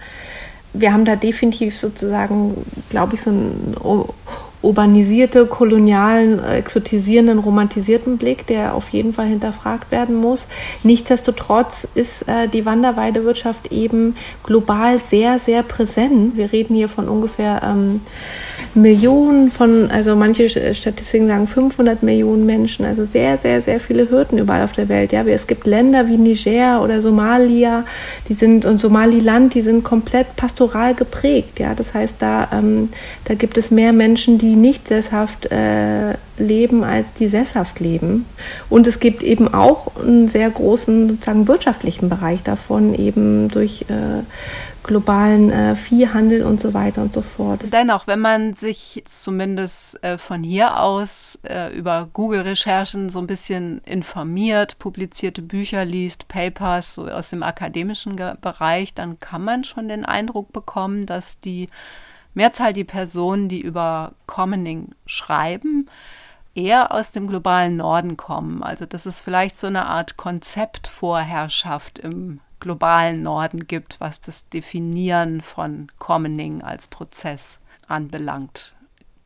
Wir 0.73 0.91
haben 0.93 1.05
da 1.05 1.15
definitiv 1.15 1.77
sozusagen, 1.77 2.65
glaube 2.89 3.15
ich, 3.15 3.21
so 3.21 3.31
ein 3.31 3.75
urbanisierte, 4.61 5.45
kolonialen, 5.45 6.43
exotisierenden, 6.43 7.39
romantisierten 7.39 8.17
Blick, 8.17 8.45
der 8.47 8.73
auf 8.73 8.89
jeden 8.89 9.13
Fall 9.13 9.27
hinterfragt 9.27 9.91
werden 9.91 10.15
muss. 10.15 10.45
Nichtsdestotrotz 10.83 11.87
ist 11.95 12.27
äh, 12.27 12.47
die 12.47 12.65
Wanderweidewirtschaft 12.65 13.71
eben 13.71 14.15
global 14.43 14.99
sehr, 14.99 15.39
sehr 15.39 15.63
präsent. 15.63 16.35
Wir 16.35 16.51
reden 16.51 16.75
hier 16.75 16.89
von 16.89 17.07
ungefähr 17.07 17.61
ähm, 17.63 18.01
Millionen 18.75 19.51
von, 19.51 19.89
also 19.89 20.15
manche 20.15 20.47
Statistiken 20.49 21.27
sagen 21.27 21.47
500 21.47 22.03
Millionen 22.03 22.45
Menschen, 22.45 22.85
also 22.85 23.03
sehr, 23.03 23.37
sehr, 23.37 23.61
sehr 23.61 23.79
viele 23.79 24.09
Hürden 24.09 24.37
überall 24.37 24.63
auf 24.63 24.73
der 24.73 24.89
Welt. 24.89 25.11
Ja, 25.11 25.23
es 25.23 25.47
gibt 25.47 25.65
Länder 25.65 26.07
wie 26.07 26.17
Niger 26.17 26.83
oder 26.83 27.01
Somalia, 27.01 27.83
die 28.27 28.35
sind 28.35 28.65
und 28.65 28.77
Somaliland, 28.77 29.53
die 29.53 29.61
sind 29.61 29.83
komplett 29.83 30.35
pastoral 30.35 30.93
geprägt. 30.93 31.59
Ja, 31.59 31.73
das 31.73 31.93
heißt, 31.93 32.15
da, 32.19 32.47
ähm, 32.53 32.89
da 33.25 33.33
gibt 33.33 33.57
es 33.57 33.71
mehr 33.71 33.91
Menschen, 33.91 34.37
die 34.37 34.48
nicht 34.55 34.87
sesshaft 34.87 35.51
äh, 35.51 36.13
leben, 36.37 36.83
als 36.83 37.05
die 37.19 37.27
sesshaft 37.27 37.79
leben. 37.79 38.25
Und 38.69 38.87
es 38.87 38.99
gibt 38.99 39.23
eben 39.23 39.53
auch 39.53 39.95
einen 39.95 40.29
sehr 40.29 40.49
großen 40.49 41.09
sozusagen 41.09 41.47
wirtschaftlichen 41.47 42.09
Bereich 42.09 42.43
davon, 42.43 42.93
eben 42.93 43.49
durch 43.49 43.85
äh, 43.89 44.23
globalen 44.83 45.51
äh, 45.51 45.75
Viehhandel 45.75 46.43
und 46.43 46.59
so 46.59 46.73
weiter 46.73 47.01
und 47.01 47.13
so 47.13 47.21
fort. 47.21 47.61
Dennoch, 47.71 48.07
wenn 48.07 48.19
man 48.19 48.53
sich 48.53 49.03
zumindest 49.05 50.03
äh, 50.03 50.17
von 50.17 50.43
hier 50.43 50.79
aus 50.79 51.37
äh, 51.43 51.75
über 51.77 52.09
Google-Recherchen 52.11 53.09
so 53.09 53.19
ein 53.19 53.27
bisschen 53.27 53.81
informiert, 53.85 54.79
publizierte 54.79 55.41
Bücher 55.41 55.85
liest, 55.85 56.27
Papers 56.27 56.95
so 56.95 57.07
aus 57.07 57.29
dem 57.29 57.43
akademischen 57.43 58.15
Ge 58.15 58.33
Bereich, 58.41 58.93
dann 58.93 59.19
kann 59.19 59.43
man 59.43 59.63
schon 59.63 59.89
den 59.89 60.05
Eindruck 60.05 60.53
bekommen, 60.53 61.05
dass 61.05 61.39
die 61.39 61.67
Mehrzahl 62.33 62.73
die 62.73 62.83
Personen, 62.83 63.49
die 63.49 63.61
über 63.61 64.13
Commoning 64.39 64.95
schreiben, 65.05 65.89
eher 66.55 66.93
aus 66.93 67.11
dem 67.11 67.27
globalen 67.27 67.75
Norden 67.75 68.15
kommen. 68.15 68.63
Also 68.63 68.85
dass 68.85 69.05
es 69.05 69.19
vielleicht 69.19 69.57
so 69.57 69.67
eine 69.67 69.87
Art 69.87 70.15
Konzeptvorherrschaft 70.15 71.99
im 71.99 72.39
globalen 72.61 73.21
Norden 73.21 73.67
gibt, 73.67 73.99
was 73.99 74.21
das 74.21 74.47
Definieren 74.47 75.41
von 75.41 75.87
Commoning 75.99 76.61
als 76.61 76.87
Prozess 76.87 77.59
anbelangt. 77.89 78.75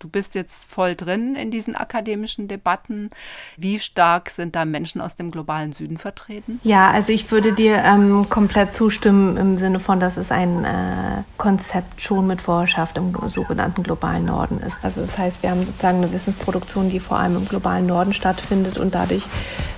Du 0.03 0.09
bist 0.09 0.35
jetzt 0.35 0.69
voll 0.69 0.97
drin 0.97 1.35
in 1.35 1.49
diesen 1.49 1.77
akademischen 1.77 2.49
Debatten. 2.49 3.09
Wie 3.55 3.79
stark 3.79 4.29
sind 4.29 4.53
da 4.53 4.65
Menschen 4.65 4.99
aus 4.99 5.15
dem 5.15 5.31
globalen 5.31 5.71
Süden 5.71 5.97
vertreten? 5.97 6.59
Ja, 6.63 6.91
also 6.91 7.13
ich 7.13 7.31
würde 7.31 7.53
dir 7.53 7.77
ähm, 7.77 8.27
komplett 8.27 8.75
zustimmen 8.75 9.37
im 9.37 9.57
Sinne 9.57 9.79
von, 9.79 10.01
dass 10.01 10.17
es 10.17 10.29
ein 10.29 10.65
äh, 10.65 11.23
Konzept 11.37 12.01
schon 12.01 12.27
mit 12.27 12.41
Vorherrschaft 12.41 12.97
im 12.97 13.15
sogenannten 13.29 13.81
globalen 13.81 14.25
Norden 14.25 14.59
ist. 14.59 14.75
Also 14.83 14.99
das 14.99 15.17
heißt, 15.17 15.41
wir 15.41 15.51
haben 15.51 15.65
sozusagen 15.65 15.99
eine 15.99 16.11
Wissensproduktion, 16.11 16.89
die 16.89 16.99
vor 16.99 17.19
allem 17.19 17.37
im 17.37 17.47
globalen 17.47 17.85
Norden 17.85 18.11
stattfindet 18.11 18.79
und 18.79 18.93
dadurch 18.95 19.23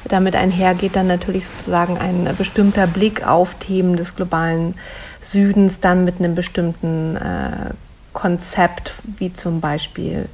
damit 0.05 0.35
einhergeht 0.35 0.95
dann 0.95 1.05
natürlich 1.05 1.45
sozusagen 1.45 1.99
ein 1.99 2.27
bestimmter 2.35 2.87
Blick 2.87 3.27
auf 3.27 3.53
Themen 3.59 3.95
des 3.95 4.15
globalen 4.15 4.73
Südens 5.21 5.79
dann 5.79 6.03
mit 6.03 6.17
einem 6.17 6.33
bestimmten 6.33 7.15
äh, 7.15 7.73
Konzept 8.15 8.93
wie 9.19 9.31
zum 9.31 9.61
Beispiel 9.61 10.27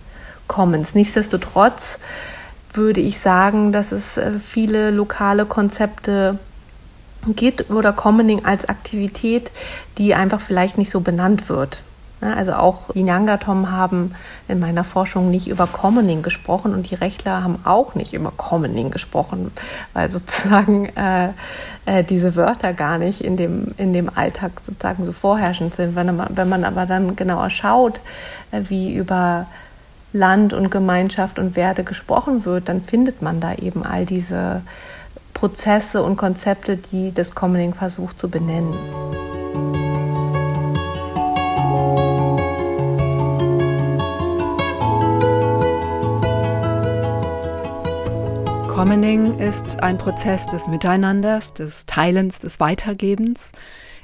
Commons. 0.48 0.96
Nichtsdestotrotz 0.96 2.00
würde 2.74 3.02
ich 3.02 3.20
sagen, 3.20 3.74
dass 3.74 3.92
es 3.92 4.16
äh, 4.16 4.32
viele 4.40 4.92
lokale 4.92 5.46
Konzepte 5.46 6.40
gibt 7.28 7.70
oder 7.70 7.92
Commoning 7.92 8.46
als 8.46 8.70
Aktivität, 8.70 9.52
die 9.98 10.16
einfach 10.16 10.40
vielleicht 10.40 10.78
nicht 10.78 10.90
so 10.90 11.02
benannt 11.02 11.50
wird. 11.50 11.82
Also 12.22 12.54
auch 12.54 12.92
die 12.94 13.02
Nyangatom 13.02 13.72
haben 13.72 14.14
in 14.48 14.60
meiner 14.60 14.84
Forschung 14.84 15.32
nicht 15.32 15.48
über 15.48 15.66
Commoning 15.66 16.22
gesprochen 16.22 16.74
und 16.74 16.90
die 16.92 16.96
Rechtler 16.96 17.44
haben 17.44 17.60
auch 17.64 17.96
nicht 17.96 18.14
über 18.14 18.32
Commoning 18.32 18.92
gesprochen, 18.92 19.52
weil 19.94 20.10
sozusagen 20.10 20.86
äh, 20.96 21.30
äh, 21.86 22.04
diese 22.04 22.36
Wörter 22.36 22.74
gar 22.74 23.00
nicht 23.00 23.22
in 23.22 23.38
dem, 23.38 23.74
in 23.78 23.92
dem 23.92 24.10
Alltag 24.14 24.52
sozusagen 24.62 25.04
so 25.04 25.14
vorherrschend 25.14 25.76
sind. 25.76 25.96
Wenn 25.96 26.16
man, 26.16 26.38
wenn 26.38 26.50
man 26.50 26.64
aber 26.64 26.86
dann 26.86 27.16
genauer 27.16 27.50
schaut, 27.50 28.00
äh, 28.52 28.62
wie 28.68 28.94
über 28.94 29.48
Land 30.14 30.54
und 30.54 30.70
Gemeinschaft 30.70 31.40
und 31.40 31.56
Werte 31.56 31.84
gesprochen 31.84 32.46
wird, 32.46 32.70
dann 32.70 32.82
findet 32.82 33.22
man 33.22 33.40
da 33.40 33.56
eben 33.56 33.84
all 33.84 34.06
diese 34.06 34.62
Prozesse 35.34 36.04
und 36.04 36.18
Konzepte, 36.18 36.78
die 36.78 37.14
das 37.14 37.34
Commoning 37.34 37.74
versucht 37.74 38.20
zu 38.20 38.30
benennen. 38.30 38.76
Commoning 48.82 49.38
ist 49.38 49.84
ein 49.84 50.00
Prozess 50.00 50.48
des 50.48 50.68
Miteinanders, 50.68 51.54
des 51.54 51.86
Teilens, 51.86 52.40
des 52.40 52.60
Weitergebens. 52.60 53.52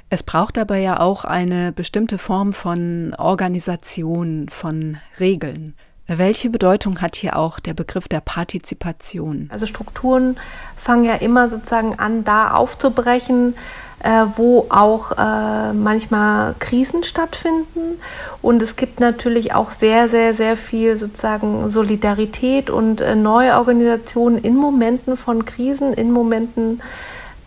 Es 0.08 0.22
braucht 0.22 0.56
dabei 0.56 0.78
ja 0.78 1.00
auch 1.00 1.24
eine 1.24 1.72
bestimmte 1.72 2.16
Form 2.16 2.52
von 2.52 3.12
Organisation, 3.18 4.48
von 4.48 4.98
Regeln. 5.18 5.74
Welche 6.06 6.48
Bedeutung 6.48 7.00
hat 7.00 7.16
hier 7.16 7.36
auch 7.36 7.58
der 7.58 7.74
Begriff 7.74 8.06
der 8.06 8.20
Partizipation? 8.20 9.48
Also 9.50 9.66
Strukturen 9.66 10.36
fangen 10.76 11.04
ja 11.04 11.14
immer 11.14 11.50
sozusagen 11.50 11.98
an, 11.98 12.22
da 12.22 12.52
aufzubrechen, 12.52 13.56
äh, 14.00 14.26
wo 14.36 14.66
auch 14.68 15.12
äh, 15.12 15.72
manchmal 15.72 16.54
Krisen 16.58 17.02
stattfinden. 17.02 18.00
Und 18.42 18.62
es 18.62 18.76
gibt 18.76 19.00
natürlich 19.00 19.54
auch 19.54 19.70
sehr, 19.70 20.08
sehr, 20.08 20.34
sehr 20.34 20.56
viel 20.56 20.96
sozusagen 20.96 21.68
Solidarität 21.68 22.70
und 22.70 23.00
äh, 23.00 23.16
Neuorganisation 23.16 24.38
in 24.38 24.56
Momenten 24.56 25.16
von 25.16 25.44
Krisen, 25.44 25.92
in 25.94 26.12
Momenten, 26.12 26.80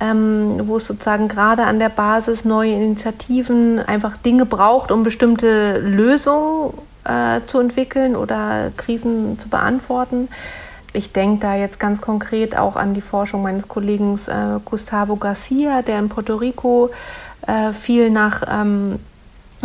ähm, 0.01 0.61
wo 0.63 0.77
es 0.77 0.85
sozusagen 0.87 1.27
gerade 1.27 1.63
an 1.63 1.79
der 1.79 1.89
Basis 1.89 2.43
neue 2.43 2.73
Initiativen 2.73 3.79
einfach 3.79 4.17
Dinge 4.17 4.45
braucht, 4.45 4.91
um 4.91 5.03
bestimmte 5.03 5.77
Lösungen 5.77 6.73
äh, 7.05 7.39
zu 7.47 7.59
entwickeln 7.59 8.15
oder 8.15 8.71
Krisen 8.75 9.39
zu 9.39 9.47
beantworten. 9.47 10.27
Ich 10.93 11.13
denke 11.13 11.41
da 11.41 11.55
jetzt 11.55 11.79
ganz 11.79 12.01
konkret 12.01 12.57
auch 12.57 12.75
an 12.75 12.93
die 12.93 13.01
Forschung 13.01 13.43
meines 13.43 13.67
Kollegen 13.67 14.19
äh, 14.27 14.59
Gustavo 14.65 15.15
Garcia, 15.15 15.81
der 15.81 15.99
in 15.99 16.09
Puerto 16.09 16.35
Rico 16.35 16.89
äh, 17.47 17.71
viel 17.73 18.09
nach 18.09 18.43
ähm, 18.49 18.99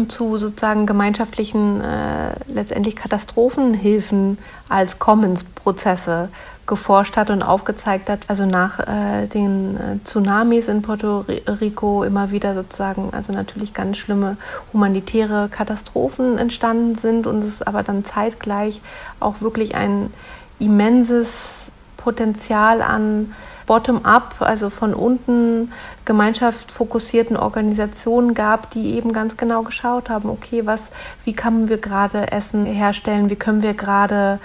zu 0.09 0.37
sozusagen 0.37 0.87
gemeinschaftlichen 0.87 1.81
äh, 1.81 2.35
letztendlich 2.49 2.97
Katastrophenhilfen 2.97 4.39
als 4.69 4.99
Commons-Prozesse 4.99 6.29
geforscht 6.67 7.17
hat 7.17 7.31
und 7.31 7.43
aufgezeigt 7.43 8.11
hat, 8.11 8.21
also 8.27 8.45
nach 8.45 8.81
äh, 8.81 9.27
den 9.27 9.77
äh, 9.77 10.05
Tsunamis 10.05 10.69
in 10.69 10.83
Puerto 10.83 11.25
Rico 11.61 12.03
immer 12.03 12.33
wieder 12.33 12.55
sozusagen, 12.55 13.11
also 13.13 13.33
natürlich 13.33 13.73
ganz 13.73 13.99
schlimme 13.99 14.37
humanitäre 14.73 15.49
Katastrophen 15.49 16.39
entstanden 16.39 16.97
sind 16.97 17.27
und 17.27 17.45
es 17.45 17.63
aber 17.63 17.83
dann 17.83 18.05
zeitgleich 18.05 18.81
auch 19.21 19.41
wirklich 19.41 19.77
ein 19.77 20.13
immenses 20.59 21.71
Potenzial 21.97 22.83
an 22.83 23.35
Bottom-up, 23.67 24.37
also 24.39 24.71
von 24.71 24.95
unten 24.95 25.73
gemeinschaftsfokussierten 26.05 27.37
Organisationen 27.37 28.33
gab, 28.33 28.71
die 28.71 28.95
eben 28.95 29.13
ganz 29.13 29.37
genau 29.37 29.63
geschaut 29.63 30.09
haben, 30.09 30.31
okay, 30.31 30.65
was, 30.65 30.91
wie 31.25 31.33
können 31.33 31.69
wir 31.69 31.79
gerade 31.79 32.31
Essen 32.31 32.65
herstellen, 32.65 33.29
wie 33.29 33.37
können 33.37 33.63
wir 33.63 33.75
gerade 33.75 34.39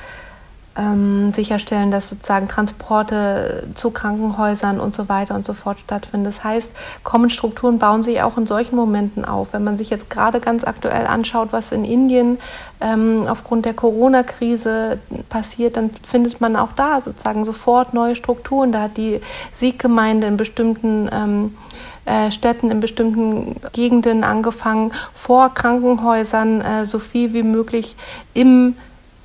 ähm, 0.77 1.34
sicherstellen, 1.34 1.91
dass 1.91 2.07
sozusagen 2.10 2.47
Transporte 2.47 3.67
zu 3.75 3.91
Krankenhäusern 3.91 4.79
und 4.79 4.95
so 4.95 5.10
weiter 5.10 5.36
und 5.36 5.45
so 5.45 5.53
fort 5.53 5.79
stattfinden. 5.79 6.25
Das 6.25 6.43
heißt, 6.43 6.71
Common-Strukturen 7.03 7.77
bauen 7.77 8.03
sich 8.03 8.21
auch 8.21 8.38
in 8.38 8.47
solchen 8.47 8.77
Momenten 8.77 9.25
auf. 9.25 9.51
Wenn 9.51 9.63
man 9.63 9.77
sich 9.77 9.89
jetzt 9.89 10.10
gerade 10.10 10.39
ganz 10.39 10.63
aktuell 10.63 11.07
anschaut, 11.07 11.49
was 11.51 11.73
in 11.73 11.84
Indien 11.84 12.39
ähm, 12.79 13.25
aufgrund 13.27 13.65
der 13.65 13.73
Corona-Krise 13.73 14.99
passiert, 15.27 15.75
dann 15.75 15.89
findet 16.07 16.39
man 16.39 16.55
auch 16.55 16.71
da 16.71 17.01
sozusagen 17.01 17.43
sofort 17.43 17.93
neue 17.93 18.15
Strukturen. 18.15 18.71
Da 18.71 18.84
hat 18.84 18.95
die 18.95 19.19
Sieggemeinde 19.53 20.27
in 20.27 20.38
bestimmten 20.38 21.10
ähm, 21.12 21.57
äh, 22.05 22.31
Städten 22.31 22.71
in 22.71 22.79
bestimmten 22.79 23.57
Gegenden 23.73 24.23
angefangen, 24.23 24.93
vor 25.13 25.53
Krankenhäusern 25.53 26.62
äh, 26.62 26.86
so 26.86 26.99
viel 26.99 27.34
wie 27.34 27.43
möglich 27.43 27.95
im 28.34 28.75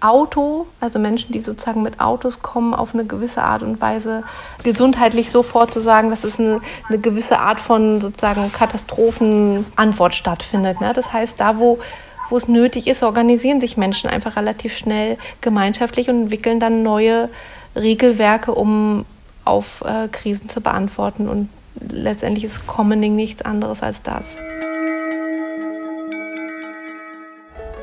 Auto, 0.00 0.66
also 0.80 0.98
Menschen, 0.98 1.32
die 1.32 1.40
sozusagen 1.40 1.82
mit 1.82 2.00
Autos 2.00 2.42
kommen, 2.42 2.74
auf 2.74 2.94
eine 2.94 3.04
gewisse 3.04 3.42
Art 3.42 3.62
und 3.62 3.80
Weise 3.80 4.24
gesundheitlich 4.62 5.30
so 5.30 5.42
vorzusagen, 5.42 6.11
dass 6.11 6.24
es 6.24 6.38
eine, 6.38 6.61
eine 6.88 6.98
gewisse 6.98 7.38
Art 7.38 7.61
von 7.61 8.00
sozusagen 8.00 8.52
Katastrophenantwort 8.52 10.14
stattfindet. 10.14 10.80
Ne? 10.80 10.92
Das 10.94 11.12
heißt, 11.12 11.40
da 11.40 11.59
wo 11.59 11.78
wo 12.28 12.37
es 12.37 12.48
nötig 12.48 12.87
ist, 12.87 13.02
organisieren 13.02 13.61
sich 13.61 13.76
Menschen 13.76 14.11
einfach 14.11 14.37
relativ 14.37 14.76
schnell 14.76 15.16
gemeinschaftlich 15.40 16.09
und 16.09 16.22
entwickeln 16.22 16.61
dann 16.61 16.82
neue 16.82 17.28
Regelwerke, 17.74 18.52
um 18.52 19.04
auf 19.44 19.82
äh, 19.87 20.09
Krisen 20.09 20.48
zu 20.48 20.61
beantworten. 20.61 21.28
Und 21.28 21.48
letztendlich 21.80 22.44
ist 22.44 22.66
Commoning 22.66 23.14
nichts 23.14 23.42
anderes 23.42 23.82
als 23.82 24.02
das. 24.02 24.37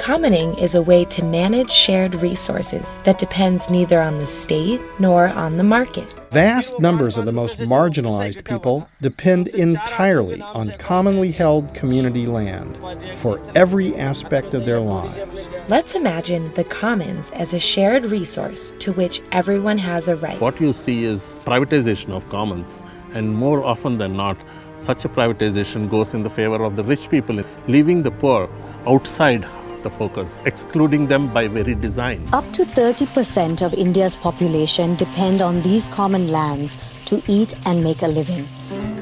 Commoning 0.04 0.54
is 0.56 0.76
a 0.76 0.82
way 0.82 1.06
to 1.06 1.24
manage 1.24 1.72
shared 1.72 2.16
resources 2.16 3.00
that 3.06 3.20
depends 3.20 3.70
neither 3.70 4.02
on 4.02 4.18
the 4.18 4.28
state 4.28 4.82
nor 5.00 5.30
on 5.30 5.56
the 5.56 5.64
market. 5.64 6.14
Vast 6.30 6.78
numbers 6.78 7.18
of 7.18 7.24
the 7.26 7.32
most 7.32 7.60
marginalized 7.60 8.44
people 8.44 8.90
depend 9.02 9.48
entirely 9.48 10.42
on 10.42 10.72
commonly 10.78 11.32
held 11.32 11.74
community 11.74 12.26
land 12.26 12.78
for 13.16 13.40
every 13.56 13.96
aspect 13.96 14.54
of 14.54 14.66
their 14.66 14.82
lives. 14.82 15.48
Let's 15.70 15.96
imagine 15.96 16.54
the 16.56 16.66
commons 16.66 17.32
as 17.32 17.54
a 17.54 17.60
shared 17.60 18.04
resource 18.04 18.74
to 18.80 18.92
which 18.92 19.22
everyone 19.32 19.78
has 19.78 20.10
a 20.10 20.18
right. 20.18 20.42
What 20.42 20.60
you 20.60 20.74
see 20.74 21.06
is 21.06 21.34
privatization 21.46 22.10
of 22.10 22.28
commons, 22.28 22.84
and 23.14 23.34
more 23.34 23.64
often 23.64 23.98
than 24.00 24.18
not, 24.18 24.36
such 24.82 25.06
a 25.06 25.08
privatization 25.08 25.90
goes 25.90 26.14
in 26.14 26.24
the 26.24 26.30
favor 26.30 26.62
of 26.62 26.76
the 26.76 26.84
rich 26.84 27.10
people, 27.10 27.42
leaving 27.70 28.04
the 28.04 28.12
poor 28.12 28.50
outside 28.86 29.46
the 29.84 29.90
focus, 29.90 30.42
excluding 30.46 31.08
them 31.08 31.32
by 31.34 31.48
very 31.48 31.76
design. 31.76 32.28
Up 32.34 32.50
to 32.54 32.66
30% 32.66 33.62
of 33.62 33.74
India's 33.74 34.16
population 34.16 34.96
depend 34.96 35.42
on 35.42 35.62
these 35.62 35.88
common 35.88 36.32
lands 36.32 36.78
to 37.06 37.22
eat 37.28 37.54
and 37.66 37.84
make 37.84 38.02
a 38.02 38.08
living. 38.08 38.48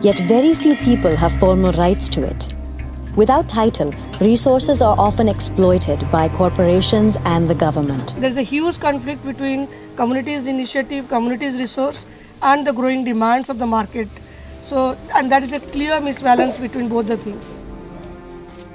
Yet 0.02 0.20
very 0.28 0.54
few 0.56 0.76
people 0.76 1.16
have 1.16 1.40
formal 1.40 1.72
rights 1.74 2.10
to 2.10 2.24
it. 2.24 2.54
Without 3.16 3.50
title, 3.50 3.94
resources 4.22 4.82
are 4.82 4.98
often 4.98 5.28
exploited 5.28 6.10
by 6.12 6.30
corporations 6.30 7.18
and 7.26 7.50
the 7.50 7.56
government. 7.56 8.16
There's 8.18 8.38
a 8.38 8.42
huge 8.42 8.80
conflict 8.80 9.26
between 9.26 9.68
communities' 9.98 10.48
initiative, 10.48 11.10
communities' 11.10 11.60
resource, 11.60 12.06
and 12.42 12.66
the 12.66 12.72
growing 12.72 13.04
demands 13.04 13.50
of 13.50 13.60
the 13.60 13.68
market. 13.68 14.08
So, 14.62 14.98
and 15.14 15.32
that 15.32 15.44
is 15.44 15.52
a 15.52 15.60
clear 15.60 16.00
misbalance 16.00 16.60
between 16.60 16.88
both 16.88 17.08
the 17.08 17.18
things. 17.18 17.52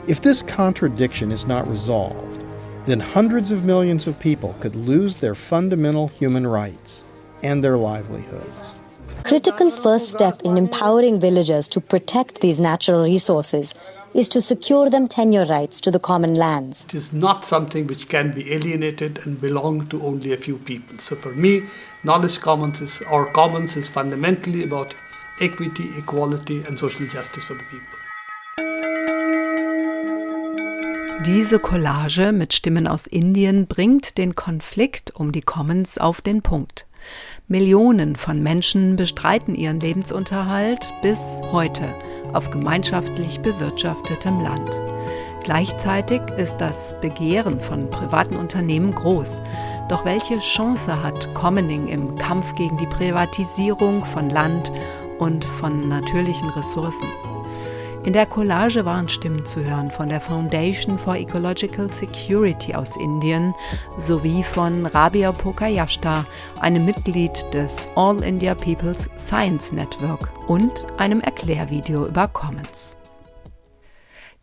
If 0.09 0.21
this 0.21 0.40
contradiction 0.40 1.33
is 1.33 1.49
not 1.49 1.69
resolved, 1.69 2.45
then 2.85 3.01
hundreds 3.01 3.51
of 3.51 3.64
millions 3.64 4.07
of 4.07 4.21
people 4.21 4.55
could 4.61 4.77
lose 4.77 5.16
their 5.16 5.35
fundamental 5.35 6.07
human 6.07 6.47
rights 6.47 7.03
and 7.42 7.62
their 7.62 7.77
livelihoods. 7.77 8.77
Critical 9.25 9.69
first 9.69 10.09
step 10.09 10.40
in 10.45 10.57
empowering 10.57 11.19
villagers 11.19 11.66
to 11.71 11.81
protect 11.81 12.40
these 12.40 12.61
natural 12.61 13.03
resources 13.03 13.75
is 14.14 14.29
to 14.29 14.40
secure 14.40 14.88
them 14.88 15.09
tenure 15.09 15.45
rights 15.45 15.81
to 15.81 15.90
the 15.90 15.99
common 15.99 16.35
lands. 16.35 16.85
It 16.85 16.95
is 16.95 17.12
not 17.12 17.45
something 17.45 17.88
which 17.88 18.09
can 18.09 18.31
be 18.31 18.53
alienated 18.53 19.27
and 19.27 19.40
belong 19.40 19.88
to 19.88 20.01
only 20.05 20.33
a 20.33 20.37
few 20.37 20.59
people. 20.59 20.99
So 20.99 21.16
for 21.16 21.35
me, 21.35 21.64
knowledge 22.05 22.38
commons 22.38 22.81
is, 22.81 23.03
or 23.11 23.33
commons 23.33 23.77
is 23.77 23.88
fundamentally 23.88 24.62
about 24.62 24.95
equity, 25.40 25.88
equality 25.99 26.62
and 26.62 26.79
social 26.79 27.09
justice 27.09 27.42
for 27.42 27.55
the 27.55 27.64
people. 27.64 27.99
Diese 31.24 31.59
Collage 31.59 32.33
mit 32.33 32.52
Stimmen 32.52 32.87
aus 32.87 33.07
Indien 33.07 33.66
bringt 33.66 34.18
den 34.18 34.35
Konflikt 34.35 35.12
um 35.16 35.33
die 35.33 35.40
Commons 35.40 35.96
auf 35.96 36.20
den 36.20 36.42
Punkt. 36.42 36.87
Millionen 37.48 38.16
von 38.16 38.42
Menschen 38.42 38.96
bestreiten 38.96 39.55
ihren 39.55 39.81
Lebensunterhalt 39.81 40.92
bis 41.00 41.40
heute 41.52 41.83
auf 42.33 42.50
gemeinschaftlich 42.50 43.40
bewirtschaftetem 43.40 44.40
Land. 44.40 44.70
Gleichzeitig 45.42 46.20
ist 46.37 46.59
das 46.59 46.94
Begehren 47.00 47.61
von 47.61 47.88
privaten 47.88 48.37
Unternehmen 48.37 48.94
groß. 48.94 49.40
Doch 49.88 50.05
welche 50.05 50.38
Chance 50.38 51.02
hat 51.02 51.33
Commoning 51.35 51.88
im 51.88 52.14
Kampf 52.16 52.55
gegen 52.57 52.76
die 52.76 52.87
Privatisierung 52.87 54.05
von 54.05 54.29
Land 54.29 54.70
und 55.18 55.44
von 55.44 55.88
natürlichen 55.88 56.50
Ressourcen? 56.50 57.36
In 58.07 58.12
der 58.12 58.25
Collage 58.25 58.85
waren 58.85 59.09
Stimmen 59.09 59.45
zu 59.45 59.64
hören 59.64 59.90
von 59.90 60.09
der 60.09 60.21
Foundation 60.21 60.97
for 60.97 61.16
Ecological 61.16 61.90
Security 61.90 62.73
aus 62.73 62.97
Indien 62.97 63.53
sowie 63.99 64.45
von 64.45 64.87
Rabia 64.87 65.33
Pokayashta, 65.33 66.25
einem 66.61 66.85
Mitglied 66.85 67.45
des 67.53 67.88
All 67.97 68.23
India 68.23 68.55
People's 68.55 69.11
Science 69.16 69.73
Network 69.73 70.31
und 70.47 70.87
einem 70.99 71.21
Erklärvideo 71.21 72.07
über 72.07 72.29
Commons. 72.29 72.97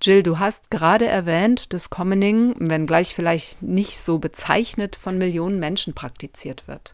Jill, 0.02 0.22
du 0.22 0.40
hast 0.40 0.70
gerade 0.70 1.06
erwähnt, 1.06 1.72
dass 1.72 1.90
Commoning, 1.90 2.56
wenngleich 2.60 3.16
vielleicht 3.16 3.62
nicht 3.62 3.98
so 3.98 4.20
bezeichnet, 4.20 4.98
von 4.98 5.18
Millionen 5.18 5.62
Menschen 5.62 5.94
praktiziert 5.94 6.68
wird. 6.68 6.94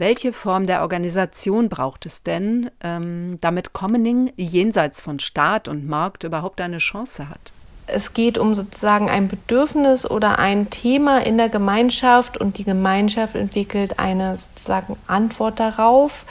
Welche 0.00 0.32
Form 0.32 0.66
der 0.66 0.80
Organisation 0.80 1.68
braucht 1.68 2.06
es 2.06 2.22
denn, 2.22 2.70
ähm, 2.82 3.36
damit 3.42 3.74
Commoning 3.74 4.32
jenseits 4.34 5.02
von 5.02 5.20
Staat 5.20 5.68
und 5.68 5.86
Markt 5.86 6.24
überhaupt 6.24 6.62
eine 6.62 6.78
Chance 6.78 7.28
hat? 7.28 7.52
Es 7.86 8.14
geht 8.14 8.38
um 8.38 8.54
sozusagen 8.54 9.10
ein 9.10 9.28
Bedürfnis 9.28 10.10
oder 10.10 10.38
ein 10.38 10.70
Thema 10.70 11.22
in 11.22 11.36
der 11.36 11.50
Gemeinschaft 11.50 12.38
und 12.38 12.56
die 12.56 12.64
Gemeinschaft 12.64 13.34
entwickelt 13.34 13.98
eine 13.98 14.38
sozusagen 14.38 14.96
Antwort 15.06 15.60
darauf, 15.60 16.24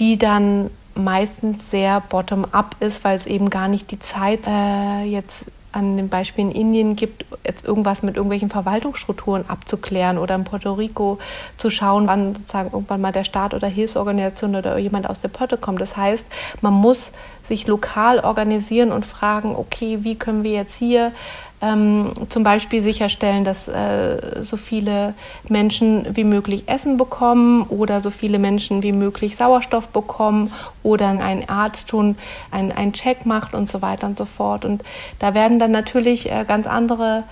die 0.00 0.18
dann 0.18 0.70
meistens 0.96 1.70
sehr 1.70 2.00
bottom-up 2.00 2.74
ist, 2.80 3.04
weil 3.04 3.16
es 3.16 3.26
eben 3.26 3.50
gar 3.50 3.68
nicht 3.68 3.92
die 3.92 4.00
Zeit 4.00 4.48
äh, 4.48 5.04
jetzt 5.04 5.44
an 5.70 5.96
dem 5.96 6.08
Beispiel 6.08 6.46
in 6.46 6.50
Indien 6.50 6.96
gibt, 6.96 7.24
jetzt 7.44 7.64
irgendwas 7.64 8.02
mit 8.02 8.16
irgendwelchen 8.16 8.50
Verwaltungsstrukturen 8.50 9.44
abzuklären 9.48 10.18
oder 10.18 10.34
in 10.34 10.44
Puerto 10.44 10.72
Rico 10.74 11.18
zu 11.56 11.70
schauen, 11.70 12.06
wann 12.06 12.34
sozusagen 12.34 12.70
irgendwann 12.72 13.00
mal 13.00 13.12
der 13.12 13.24
Staat 13.24 13.54
oder 13.54 13.68
Hilfsorganisation 13.68 14.54
oder 14.54 14.78
jemand 14.78 15.08
aus 15.08 15.20
der 15.20 15.28
Pötte 15.28 15.56
kommt. 15.56 15.80
Das 15.80 15.96
heißt, 15.96 16.26
man 16.60 16.72
muss 16.72 17.10
sich 17.48 17.66
lokal 17.66 18.20
organisieren 18.20 18.92
und 18.92 19.04
fragen, 19.04 19.56
okay, 19.56 19.98
wie 20.02 20.14
können 20.14 20.44
wir 20.44 20.52
jetzt 20.52 20.76
hier 20.76 21.12
ähm, 21.62 22.12
zum 22.28 22.42
Beispiel 22.42 22.82
sicherstellen, 22.82 23.44
dass 23.44 23.68
äh, 23.68 24.42
so 24.42 24.56
viele 24.56 25.14
Menschen 25.48 26.16
wie 26.16 26.24
möglich 26.24 26.64
Essen 26.66 26.96
bekommen 26.96 27.62
oder 27.62 28.00
so 28.00 28.10
viele 28.10 28.40
Menschen 28.40 28.82
wie 28.82 28.92
möglich 28.92 29.36
Sauerstoff 29.36 29.88
bekommen 29.88 30.52
oder 30.82 31.08
ein 31.08 31.48
Arzt 31.48 31.88
schon 31.88 32.16
einen 32.50 32.92
Check 32.92 33.24
macht 33.24 33.54
und 33.54 33.70
so 33.70 33.80
weiter 33.80 34.08
und 34.08 34.18
so 34.18 34.24
fort. 34.24 34.64
Und 34.64 34.82
da 35.20 35.34
werden 35.34 35.60
dann 35.60 35.70
natürlich 35.70 36.30
äh, 36.30 36.44
ganz 36.46 36.66
andere 36.66 37.22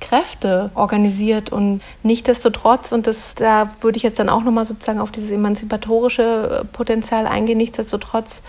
Kräfte 0.00 0.70
organisiert 0.74 1.50
und 1.50 1.80
nichtdestotrotz, 2.02 2.92
und 2.92 3.06
das, 3.06 3.34
da 3.34 3.70
würde 3.80 3.96
ich 3.96 4.02
jetzt 4.02 4.18
dann 4.18 4.28
auch 4.28 4.42
nochmal 4.42 4.64
sozusagen 4.64 5.00
auf 5.00 5.12
dieses 5.12 5.30
emanzipatorische 5.30 6.62
äh, 6.62 6.64
Potenzial 6.64 7.26
eingehen, 7.26 7.58
nichtsdestotrotz 7.58 8.42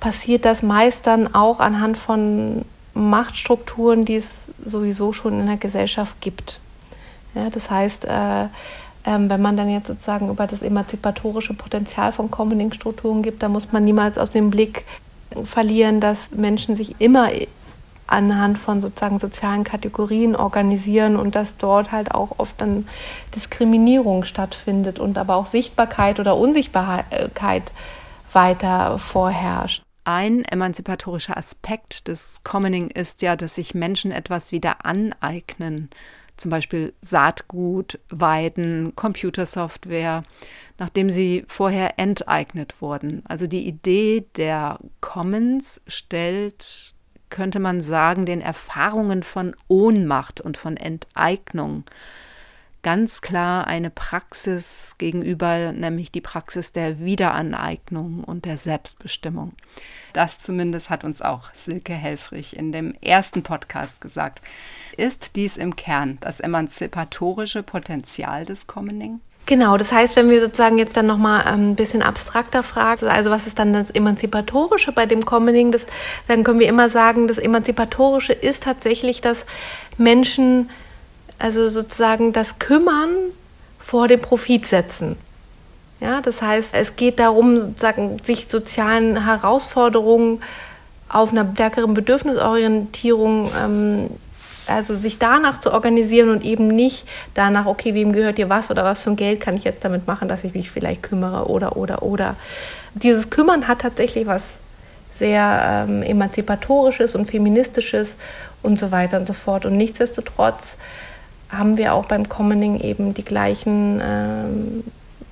passiert 0.00 0.44
das 0.44 0.62
meist 0.62 1.06
dann 1.06 1.34
auch 1.34 1.60
anhand 1.60 1.96
von 1.96 2.64
Machtstrukturen, 2.94 4.04
die 4.04 4.16
es 4.16 4.26
sowieso 4.64 5.12
schon 5.12 5.40
in 5.40 5.46
der 5.46 5.56
Gesellschaft 5.56 6.20
gibt. 6.20 6.60
Ja, 7.34 7.50
das 7.50 7.70
heißt, 7.70 8.04
äh, 8.04 8.44
äh, 8.44 8.48
wenn 9.04 9.42
man 9.42 9.56
dann 9.56 9.70
jetzt 9.70 9.88
sozusagen 9.88 10.30
über 10.30 10.46
das 10.46 10.62
emanzipatorische 10.62 11.54
Potenzial 11.54 12.12
von 12.12 12.30
Commoning-Strukturen 12.30 13.22
gibt, 13.22 13.42
da 13.42 13.48
muss 13.48 13.72
man 13.72 13.84
niemals 13.84 14.18
aus 14.18 14.30
dem 14.30 14.50
Blick 14.50 14.84
verlieren, 15.44 16.00
dass 16.00 16.30
Menschen 16.30 16.76
sich 16.76 17.00
immer 17.00 17.30
anhand 18.06 18.58
von 18.58 18.80
sozusagen 18.80 19.18
sozialen 19.18 19.64
Kategorien 19.64 20.36
organisieren 20.36 21.16
und 21.16 21.34
dass 21.34 21.56
dort 21.56 21.90
halt 21.90 22.12
auch 22.12 22.38
oft 22.38 22.60
dann 22.60 22.86
Diskriminierung 23.34 24.24
stattfindet 24.24 24.98
und 24.98 25.16
aber 25.16 25.36
auch 25.36 25.46
Sichtbarkeit 25.46 26.20
oder 26.20 26.36
Unsichtbarkeit 26.36 27.72
weiter 28.32 28.98
vorherrscht. 28.98 29.82
Ein 30.04 30.44
emanzipatorischer 30.44 31.36
Aspekt 31.36 32.08
des 32.08 32.40
Commoning 32.44 32.90
ist 32.90 33.22
ja, 33.22 33.36
dass 33.36 33.54
sich 33.54 33.74
Menschen 33.74 34.12
etwas 34.12 34.52
wieder 34.52 34.84
aneignen. 34.84 35.88
Zum 36.36 36.50
Beispiel 36.50 36.92
Saatgut, 37.00 37.98
Weiden, 38.10 38.94
Computersoftware, 38.96 40.24
nachdem 40.78 41.08
sie 41.08 41.44
vorher 41.46 41.98
enteignet 41.98 42.82
wurden. 42.82 43.22
Also 43.26 43.46
die 43.46 43.66
Idee 43.66 44.26
der 44.36 44.78
Commons 45.00 45.80
stellt, 45.86 46.94
könnte 47.30 47.58
man 47.58 47.80
sagen, 47.80 48.26
den 48.26 48.42
Erfahrungen 48.42 49.22
von 49.22 49.56
Ohnmacht 49.68 50.40
und 50.40 50.58
von 50.58 50.76
Enteignung 50.76 51.84
ganz 52.84 53.22
klar 53.22 53.66
eine 53.66 53.90
Praxis 53.90 54.94
gegenüber, 54.98 55.72
nämlich 55.72 56.12
die 56.12 56.20
Praxis 56.20 56.70
der 56.70 57.00
Wiederaneignung 57.00 58.22
und 58.22 58.44
der 58.44 58.58
Selbstbestimmung. 58.58 59.54
Das 60.12 60.38
zumindest 60.38 60.90
hat 60.90 61.02
uns 61.02 61.20
auch 61.20 61.52
Silke 61.54 61.94
Helfrich 61.94 62.56
in 62.56 62.70
dem 62.70 62.94
ersten 63.00 63.42
Podcast 63.42 64.00
gesagt. 64.00 64.42
Ist 64.96 65.34
dies 65.34 65.56
im 65.56 65.74
Kern 65.74 66.18
das 66.20 66.38
emanzipatorische 66.38 67.64
Potenzial 67.64 68.44
des 68.44 68.68
Commoning? 68.68 69.20
Genau, 69.46 69.76
das 69.76 69.92
heißt, 69.92 70.16
wenn 70.16 70.30
wir 70.30 70.40
sozusagen 70.40 70.78
jetzt 70.78 70.96
dann 70.96 71.06
nochmal 71.06 71.44
ähm, 71.46 71.70
ein 71.72 71.76
bisschen 71.76 72.02
abstrakter 72.02 72.62
fragen, 72.62 73.08
also 73.08 73.30
was 73.30 73.46
ist 73.46 73.58
dann 73.58 73.72
das 73.72 73.90
Emanzipatorische 73.90 74.92
bei 74.92 75.04
dem 75.04 75.24
Commoning, 75.24 75.72
das, 75.72 75.84
dann 76.28 76.44
können 76.44 76.60
wir 76.60 76.68
immer 76.68 76.88
sagen, 76.88 77.28
das 77.28 77.38
Emanzipatorische 77.38 78.32
ist 78.32 78.62
tatsächlich, 78.62 79.20
dass 79.20 79.44
Menschen 79.98 80.70
also 81.38 81.68
sozusagen 81.68 82.32
das 82.32 82.58
Kümmern 82.58 83.10
vor 83.78 84.08
dem 84.08 84.20
Profit 84.20 84.66
setzen. 84.66 85.16
Ja, 86.00 86.20
das 86.20 86.42
heißt, 86.42 86.74
es 86.74 86.96
geht 86.96 87.18
darum, 87.18 87.58
sozusagen, 87.58 88.18
sich 88.24 88.46
sozialen 88.48 89.24
Herausforderungen 89.24 90.42
auf 91.08 91.32
einer 91.32 91.50
stärkeren 91.52 91.94
Bedürfnisorientierung, 91.94 93.50
ähm, 93.62 94.10
also 94.66 94.96
sich 94.96 95.18
danach 95.18 95.60
zu 95.60 95.72
organisieren 95.72 96.30
und 96.30 96.42
eben 96.44 96.68
nicht 96.68 97.06
danach, 97.34 97.66
okay, 97.66 97.94
wem 97.94 98.12
gehört 98.12 98.38
dir 98.38 98.48
was 98.48 98.70
oder 98.70 98.84
was 98.84 99.02
für 99.02 99.10
ein 99.10 99.16
Geld 99.16 99.40
kann 99.40 99.56
ich 99.56 99.64
jetzt 99.64 99.84
damit 99.84 100.06
machen, 100.06 100.28
dass 100.28 100.44
ich 100.44 100.54
mich 100.54 100.70
vielleicht 100.70 101.02
kümmere 101.02 101.48
oder, 101.48 101.76
oder, 101.76 102.02
oder. 102.02 102.36
Dieses 102.94 103.30
Kümmern 103.30 103.68
hat 103.68 103.80
tatsächlich 103.80 104.26
was 104.26 104.42
sehr 105.18 105.86
ähm, 105.88 106.02
emanzipatorisches 106.02 107.14
und 107.14 107.26
feministisches 107.26 108.16
und 108.62 108.78
so 108.78 108.90
weiter 108.90 109.18
und 109.18 109.26
so 109.26 109.32
fort. 109.32 109.64
Und 109.66 109.76
nichtsdestotrotz 109.76 110.76
haben 111.58 111.76
wir 111.76 111.94
auch 111.94 112.06
beim 112.06 112.28
Commoning 112.28 112.80
eben 112.80 113.14
die 113.14 113.24
gleichen 113.24 114.00
ähm, 114.02 114.84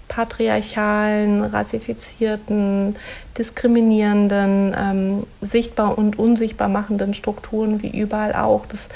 patriarchalen, 0.09 1.43
rassifizierten, 1.43 2.97
diskriminierenden, 3.39 4.75
ähm, 4.79 5.27
sichtbar 5.41 5.97
und 5.97 6.19
unsichtbar 6.19 6.69
machenden 6.69 7.15
Strukturen 7.15 7.83
wie 7.83 7.99
überall 7.99 8.35
auch. 8.35 8.67
Das, 8.67 8.89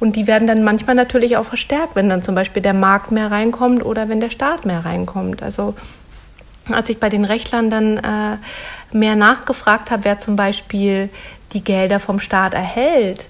und 0.00 0.16
die 0.16 0.26
werden 0.26 0.48
dann 0.48 0.64
manchmal 0.64 0.96
natürlich 0.96 1.36
auch 1.36 1.44
verstärkt, 1.44 1.94
wenn 1.94 2.08
dann 2.08 2.24
zum 2.24 2.34
Beispiel 2.34 2.60
der 2.60 2.74
Markt 2.74 3.12
mehr 3.12 3.30
reinkommt 3.30 3.84
oder 3.84 4.08
wenn 4.08 4.20
der 4.20 4.30
Staat 4.30 4.66
mehr 4.66 4.84
reinkommt. 4.84 5.44
Also 5.44 5.74
als 6.72 6.88
ich 6.88 6.98
bei 6.98 7.08
den 7.08 7.24
Rechtlern 7.24 7.70
dann 7.70 7.98
äh, 7.98 8.38
mehr 8.90 9.14
nachgefragt 9.14 9.92
habe, 9.92 10.04
wer 10.04 10.18
zum 10.18 10.34
Beispiel 10.34 11.08
die 11.52 11.62
Gelder 11.62 12.00
vom 12.00 12.18
Staat 12.18 12.52
erhält, 12.52 13.28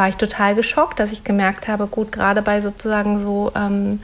war 0.00 0.08
ich 0.08 0.16
total 0.16 0.54
geschockt, 0.54 0.98
dass 0.98 1.12
ich 1.12 1.24
gemerkt 1.24 1.68
habe, 1.68 1.86
gut, 1.86 2.10
gerade 2.10 2.40
bei 2.40 2.62
sozusagen 2.62 3.22
so 3.22 3.52
ähm, 3.54 4.00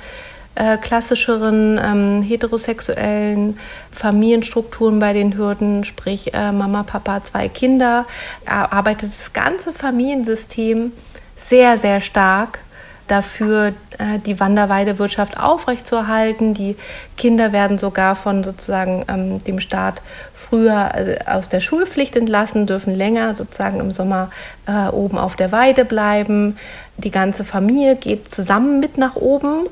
äh, 0.55 0.77
klassischeren 0.77 1.81
ähm, 1.83 2.23
heterosexuellen 2.23 3.59
Familienstrukturen 3.93 4.99
bei 4.99 5.15
den 5.15 5.39
Hürden, 5.39 5.85
sprich 5.85 6.35
äh, 6.35 6.53
Mama, 6.53 6.83
Papa, 6.83 7.25
zwei 7.25 7.49
Kinder, 7.49 8.05
arbeitet 8.45 9.11
das 9.19 9.33
ganze 9.33 9.73
Familiensystem 9.73 10.93
sehr, 11.39 11.79
sehr 11.79 12.03
stark 12.03 12.59
dafür, 13.07 13.73
äh, 13.99 14.19
die 14.25 14.41
Wanderweidewirtschaft 14.41 15.39
aufrechtzuerhalten. 15.39 16.55
Die 16.55 16.77
Kinder 17.17 17.53
werden 17.53 17.79
sogar 17.79 18.17
von 18.17 18.45
sozusagen 18.45 19.05
ähm, 19.09 19.43
dem 19.45 19.61
Staat 19.61 20.03
früher 20.35 20.91
äh, 20.95 21.19
aus 21.27 21.49
der 21.49 21.61
Schulpflicht 21.61 22.17
entlassen, 22.17 22.67
dürfen 22.67 22.95
länger 22.95 23.35
sozusagen 23.35 23.81
im 23.81 23.93
Sommer 23.93 24.31
äh, 24.67 24.89
oben 24.89 25.19
auf 25.19 25.37
der 25.37 25.53
Weide 25.53 25.85
bleiben. 25.85 26.57
Die 26.97 27.11
ganze 27.11 27.45
Familie 27.45 27.97
geht 27.97 28.35
zusammen 28.35 28.81
mit 28.81 28.99
nach 28.99 29.17
oben 29.17 29.67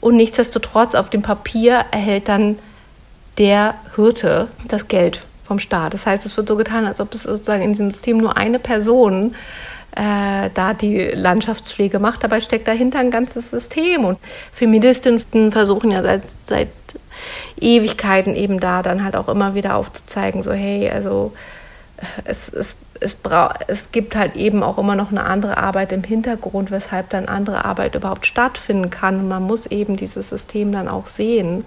und 0.00 0.16
nichtsdestotrotz 0.16 0.94
auf 0.94 1.10
dem 1.10 1.22
Papier 1.22 1.84
erhält 1.90 2.28
dann 2.28 2.58
der 3.38 3.74
Hirte 3.96 4.48
das 4.66 4.88
Geld 4.88 5.22
vom 5.44 5.58
Staat. 5.58 5.94
Das 5.94 6.06
heißt, 6.06 6.24
es 6.26 6.36
wird 6.36 6.48
so 6.48 6.56
getan, 6.56 6.86
als 6.86 7.00
ob 7.00 7.12
es 7.12 7.24
sozusagen 7.24 7.62
in 7.62 7.72
diesem 7.72 7.90
System 7.90 8.18
nur 8.18 8.36
eine 8.36 8.58
Person 8.58 9.34
äh, 9.92 10.50
da 10.54 10.74
die 10.74 10.98
Landschaftspflege 10.98 11.98
macht. 11.98 12.22
Dabei 12.22 12.40
steckt 12.40 12.68
dahinter 12.68 12.98
ein 12.98 13.10
ganzes 13.10 13.50
System. 13.50 14.04
Und 14.04 14.18
Feministinnen 14.52 15.52
versuchen 15.52 15.90
ja 15.90 16.02
seit, 16.02 16.22
seit 16.46 16.68
Ewigkeiten 17.60 18.34
eben 18.34 18.60
da 18.60 18.82
dann 18.82 19.04
halt 19.04 19.16
auch 19.16 19.28
immer 19.28 19.54
wieder 19.54 19.76
aufzuzeigen, 19.76 20.42
so 20.42 20.52
hey, 20.52 20.90
also 20.90 21.32
es, 22.24 22.48
es, 22.48 22.76
es, 23.00 23.16
es 23.66 23.92
gibt 23.92 24.16
halt 24.16 24.36
eben 24.36 24.62
auch 24.62 24.78
immer 24.78 24.94
noch 24.94 25.10
eine 25.10 25.24
andere 25.24 25.58
Arbeit 25.58 25.92
im 25.92 26.02
Hintergrund, 26.02 26.70
weshalb 26.70 27.10
dann 27.10 27.26
andere 27.26 27.64
Arbeit 27.64 27.94
überhaupt 27.94 28.26
stattfinden 28.26 28.90
kann. 28.90 29.18
Und 29.20 29.28
man 29.28 29.42
muss 29.42 29.66
eben 29.66 29.96
dieses 29.96 30.30
System 30.30 30.72
dann 30.72 30.88
auch 30.88 31.06
sehen. 31.06 31.64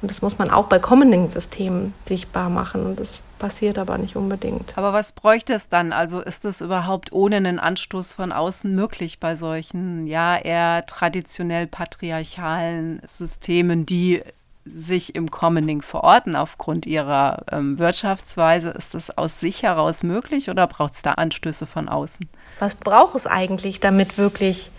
Und 0.00 0.10
das 0.10 0.22
muss 0.22 0.38
man 0.38 0.50
auch 0.50 0.66
bei 0.66 0.78
kommenden 0.78 1.30
Systemen 1.30 1.94
sichtbar 2.06 2.48
machen. 2.48 2.84
Und 2.86 3.00
das 3.00 3.18
passiert 3.42 3.76
aber 3.76 3.98
nicht 3.98 4.14
unbedingt. 4.14 4.78
Aber 4.78 4.92
was 4.92 5.10
bräuchte 5.10 5.52
es 5.54 5.68
dann? 5.68 5.92
Also 5.92 6.20
ist 6.20 6.44
es 6.44 6.60
überhaupt 6.60 7.12
ohne 7.12 7.36
einen 7.36 7.58
Anstoß 7.58 8.12
von 8.12 8.30
außen 8.30 8.72
möglich 8.72 9.18
bei 9.18 9.34
solchen, 9.34 10.06
ja, 10.06 10.38
eher 10.38 10.86
traditionell 10.86 11.66
patriarchalen 11.66 13.02
Systemen, 13.04 13.84
die 13.84 14.22
sich 14.64 15.16
im 15.16 15.28
Commoning 15.28 15.82
verorten 15.82 16.36
aufgrund 16.36 16.86
ihrer 16.86 17.42
ähm, 17.50 17.80
Wirtschaftsweise? 17.80 18.70
Ist 18.70 18.94
das 18.94 19.18
aus 19.18 19.40
sich 19.40 19.64
heraus 19.64 20.04
möglich 20.04 20.48
oder 20.48 20.68
braucht 20.68 20.94
es 20.94 21.02
da 21.02 21.14
Anstöße 21.14 21.66
von 21.66 21.88
außen? 21.88 22.28
Was 22.60 22.76
braucht 22.76 23.16
es 23.16 23.26
eigentlich, 23.26 23.80
damit 23.80 24.18
wirklich 24.18 24.70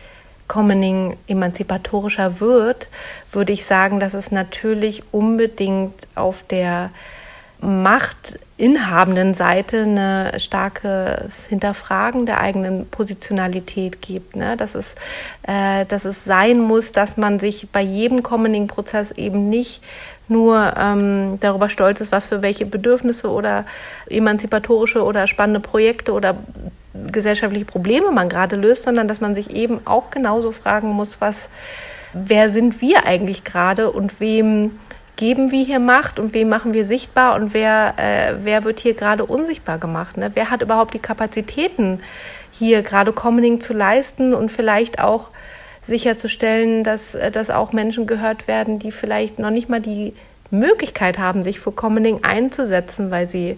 Commoning 0.48 1.18
emanzipatorischer 1.28 2.40
wird? 2.40 2.88
Würde 3.30 3.52
ich 3.52 3.66
sagen, 3.66 4.00
dass 4.00 4.14
es 4.14 4.32
natürlich 4.32 5.04
unbedingt 5.12 6.08
auf 6.16 6.44
der 6.44 6.92
machtinhabenden 7.64 9.34
Seite 9.34 9.84
ein 9.84 10.40
starkes 10.40 11.46
Hinterfragen 11.46 12.26
der 12.26 12.42
eigenen 12.42 12.88
Positionalität 12.88 14.02
gibt. 14.02 14.36
Ne? 14.36 14.58
Dass, 14.58 14.76
es, 14.76 14.96
äh, 15.44 15.86
dass 15.86 16.06
es 16.06 16.26
sein 16.26 16.60
muss, 16.60 16.92
dass 16.92 17.18
man 17.18 17.40
sich 17.40 17.70
bei 17.72 17.82
jedem 17.82 18.22
Commoning-Prozess 18.22 19.12
eben 19.12 19.50
nicht 19.50 19.82
nur 20.28 20.74
ähm, 20.78 21.38
darüber 21.42 21.70
stolz 21.70 22.02
ist, 22.02 22.12
was 22.12 22.28
für 22.28 22.42
welche 22.42 22.66
Bedürfnisse 22.66 23.30
oder 23.30 23.66
emanzipatorische 24.08 25.04
oder 25.04 25.28
spannende 25.28 25.60
Projekte 25.60 26.14
oder 26.14 26.38
gesellschaftliche 27.12 27.66
Probleme 27.66 28.12
man 28.12 28.30
gerade 28.30 28.56
löst, 28.56 28.84
sondern 28.84 29.08
dass 29.08 29.20
man 29.20 29.36
sich 29.36 29.50
eben 29.52 29.82
auch 29.86 30.10
genauso 30.10 30.52
fragen 30.52 30.90
muss, 30.90 31.20
was, 31.20 31.50
wer 32.14 32.50
sind 32.50 32.82
wir 32.82 33.06
eigentlich 33.06 33.44
gerade 33.44 33.92
und 33.92 34.20
wem 34.20 34.72
geben 35.16 35.52
wir 35.52 35.64
hier 35.64 35.80
Macht 35.80 36.20
und 36.20 36.34
wem 36.34 36.50
machen 36.50 36.74
wir 36.74 36.86
sichtbar 36.86 37.36
und 37.36 37.54
wer, 37.54 37.94
äh, 37.98 38.36
wer 38.44 38.64
wird 38.64 38.80
hier 38.80 38.94
gerade 38.94 39.26
unsichtbar 39.26 39.78
gemacht? 39.78 40.18
Ne? 40.18 40.32
Wer 40.34 40.50
hat 40.50 40.62
überhaupt 40.62 40.94
die 40.94 41.00
Kapazitäten, 41.00 42.02
hier 42.52 42.82
gerade 42.84 43.14
Commoning 43.14 43.62
zu 43.62 43.74
leisten 43.74 44.34
und 44.34 44.52
vielleicht 44.52 45.00
auch 45.00 45.30
sicherzustellen, 45.86 46.84
dass, 46.84 47.16
äh, 47.16 47.32
dass 47.32 47.50
auch 47.50 47.74
Menschen 47.74 48.08
gehört 48.08 48.48
werden, 48.48 48.80
die 48.80 48.92
vielleicht 48.92 49.40
noch 49.40 49.52
nicht 49.52 49.70
mal 49.70 49.82
die 49.82 50.14
Möglichkeit 50.50 51.18
haben, 51.18 51.44
sich 51.44 51.60
für 51.60 51.72
Commoning 51.72 52.24
einzusetzen, 52.24 53.12
weil 53.12 53.26
sie 53.26 53.58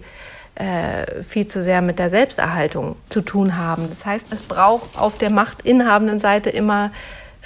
äh, 0.56 1.22
viel 1.22 1.46
zu 1.46 1.62
sehr 1.62 1.82
mit 1.82 1.98
der 1.98 2.08
Selbsterhaltung 2.08 2.96
zu 3.10 3.20
tun 3.20 3.56
haben. 3.58 3.88
Das 3.90 4.04
heißt, 4.06 4.32
es 4.32 4.42
braucht 4.42 4.98
auf 4.98 5.18
der 5.18 5.30
machtinhabenden 5.30 6.18
Seite 6.18 6.50
immer 6.50 6.90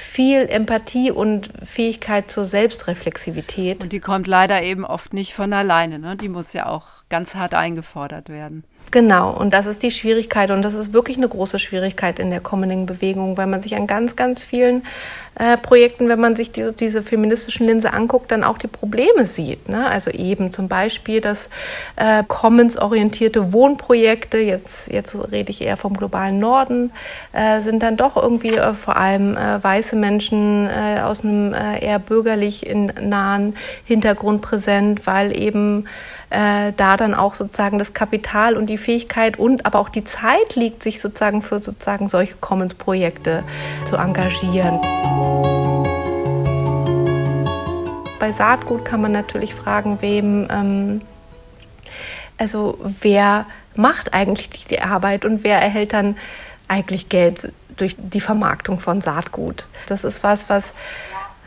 viel 0.01 0.49
Empathie 0.49 1.11
und 1.11 1.51
Fähigkeit 1.63 2.31
zur 2.31 2.45
Selbstreflexivität. 2.45 3.83
Und 3.83 3.93
die 3.93 4.01
kommt 4.01 4.27
leider 4.27 4.63
eben 4.63 4.85
oft 4.85 5.13
nicht 5.13 5.35
von 5.35 5.53
alleine. 5.53 5.99
Ne? 5.99 6.17
Die 6.17 6.29
muss 6.29 6.53
ja 6.53 6.67
auch 6.67 6.87
ganz 7.11 7.35
hart 7.35 7.55
eingefordert 7.55 8.29
werden. 8.29 8.65
Genau, 8.91 9.33
und 9.33 9.53
das 9.53 9.67
ist 9.67 9.85
die 9.85 9.93
Schwierigkeit 9.93 10.51
und 10.51 10.63
das 10.63 10.75
ist 10.75 10.93
wirklich 10.93 11.17
eine 11.17 11.29
große 11.29 11.61
Schwierigkeit 11.61 12.19
in 12.19 12.31
der 12.31 12.41
Commoning-Bewegung, 12.41 13.37
weil 13.37 13.47
man 13.47 13.61
sich 13.61 13.77
an 13.77 13.87
ganz, 13.87 14.17
ganz 14.17 14.43
vielen 14.43 14.83
äh, 15.37 15.57
Projekten, 15.57 16.09
wenn 16.09 16.19
man 16.19 16.35
sich 16.35 16.51
diese, 16.51 16.73
diese 16.73 17.01
feministischen 17.01 17.67
Linse 17.67 17.93
anguckt, 17.93 18.33
dann 18.33 18.43
auch 18.43 18.59
die 18.59 18.67
Probleme 18.67 19.27
sieht. 19.27 19.69
Ne? 19.69 19.89
Also 19.89 20.11
eben 20.11 20.51
zum 20.51 20.67
Beispiel, 20.67 21.21
dass 21.21 21.49
äh, 21.95 22.25
Commons-orientierte 22.27 23.53
Wohnprojekte, 23.53 24.39
jetzt, 24.39 24.91
jetzt 24.91 25.15
rede 25.31 25.51
ich 25.51 25.63
eher 25.63 25.77
vom 25.77 25.97
globalen 25.97 26.41
Norden, 26.41 26.93
äh, 27.33 27.61
sind 27.61 27.85
dann 27.85 27.97
doch 27.97 28.17
irgendwie 28.17 28.57
äh, 28.57 28.75
vor 28.75 28.97
allem 28.97 29.37
äh, 29.37 29.63
weiße 29.63 29.95
Menschen 29.95 30.67
äh, 30.67 31.01
aus 31.01 31.25
einem 31.25 31.55
eher 31.55 32.01
bürgerlich 32.01 32.67
in 32.67 32.93
nahen 33.01 33.55
Hintergrund 33.85 34.43
präsent, 34.43 35.07
weil 35.07 35.37
eben 35.37 35.87
äh, 36.31 36.73
da 36.77 36.97
dann 36.97 37.15
auch 37.15 37.35
sozusagen 37.35 37.79
das 37.79 37.93
Kapital 37.93 38.57
und 38.57 38.67
die 38.67 38.79
Fähigkeit 38.79 39.39
und 39.39 39.67
aber 39.67 39.81
auch 39.81 39.89
die 39.89 40.05
Zeit 40.05 40.55
liegt, 40.55 40.83
sich 40.83 41.01
sozusagen 41.01 41.43
für 41.43 41.59
sozusagen 41.59 42.09
solche 42.09 42.37
Commons-Projekte 42.37 43.43
zu 43.85 43.97
engagieren. 43.97 44.81
Bei 48.21 48.33
Saatgut 48.33 48.85
kann 48.85 49.01
man 49.01 49.13
natürlich 49.13 49.55
fragen, 49.55 49.99
wem, 50.03 50.47
ähm, 50.51 51.01
also 52.39 52.79
wer 52.83 53.47
macht 53.75 54.15
eigentlich 54.15 54.67
die 54.67 54.81
Arbeit 54.81 55.25
und 55.25 55.43
wer 55.43 55.61
erhält 55.61 55.93
dann 55.93 56.17
eigentlich 56.69 57.09
Geld 57.09 57.53
durch 57.77 57.97
die 57.99 58.21
Vermarktung 58.21 58.79
von 58.79 59.01
Saatgut. 59.01 59.65
Das 59.87 60.05
ist 60.05 60.23
was, 60.23 60.49
was 60.49 60.75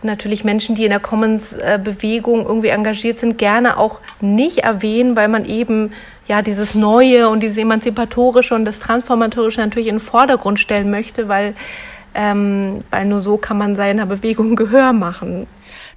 natürlich 0.04 0.44
Menschen, 0.44 0.76
die 0.76 0.84
in 0.84 0.90
der 0.90 1.00
Commons-Bewegung 1.00 2.46
irgendwie 2.46 2.70
engagiert 2.70 3.20
sind, 3.20 3.38
gerne 3.38 3.78
auch 3.78 4.00
nicht 4.22 4.60
erwähnen, 4.60 5.16
weil 5.16 5.28
man 5.28 5.46
eben 5.46 5.92
ja 6.28 6.42
dieses 6.42 6.76
Neue 6.76 7.30
und 7.30 7.42
dieses 7.42 7.58
Emanzipatorische 7.58 8.56
und 8.56 8.66
das 8.66 8.80
Transformatorische 8.80 9.62
natürlich 9.62 9.88
in 9.88 9.96
den 9.96 10.02
Vordergrund 10.02 10.60
stellen 10.60 10.90
möchte, 10.90 11.28
weil, 11.28 11.56
ähm, 12.16 12.84
weil 12.92 13.06
nur 13.06 13.20
so 13.20 13.38
kann 13.38 13.58
man 13.58 13.76
seiner 13.76 14.06
Bewegung 14.06 14.56
Gehör 14.56 14.94
machen. 14.94 15.48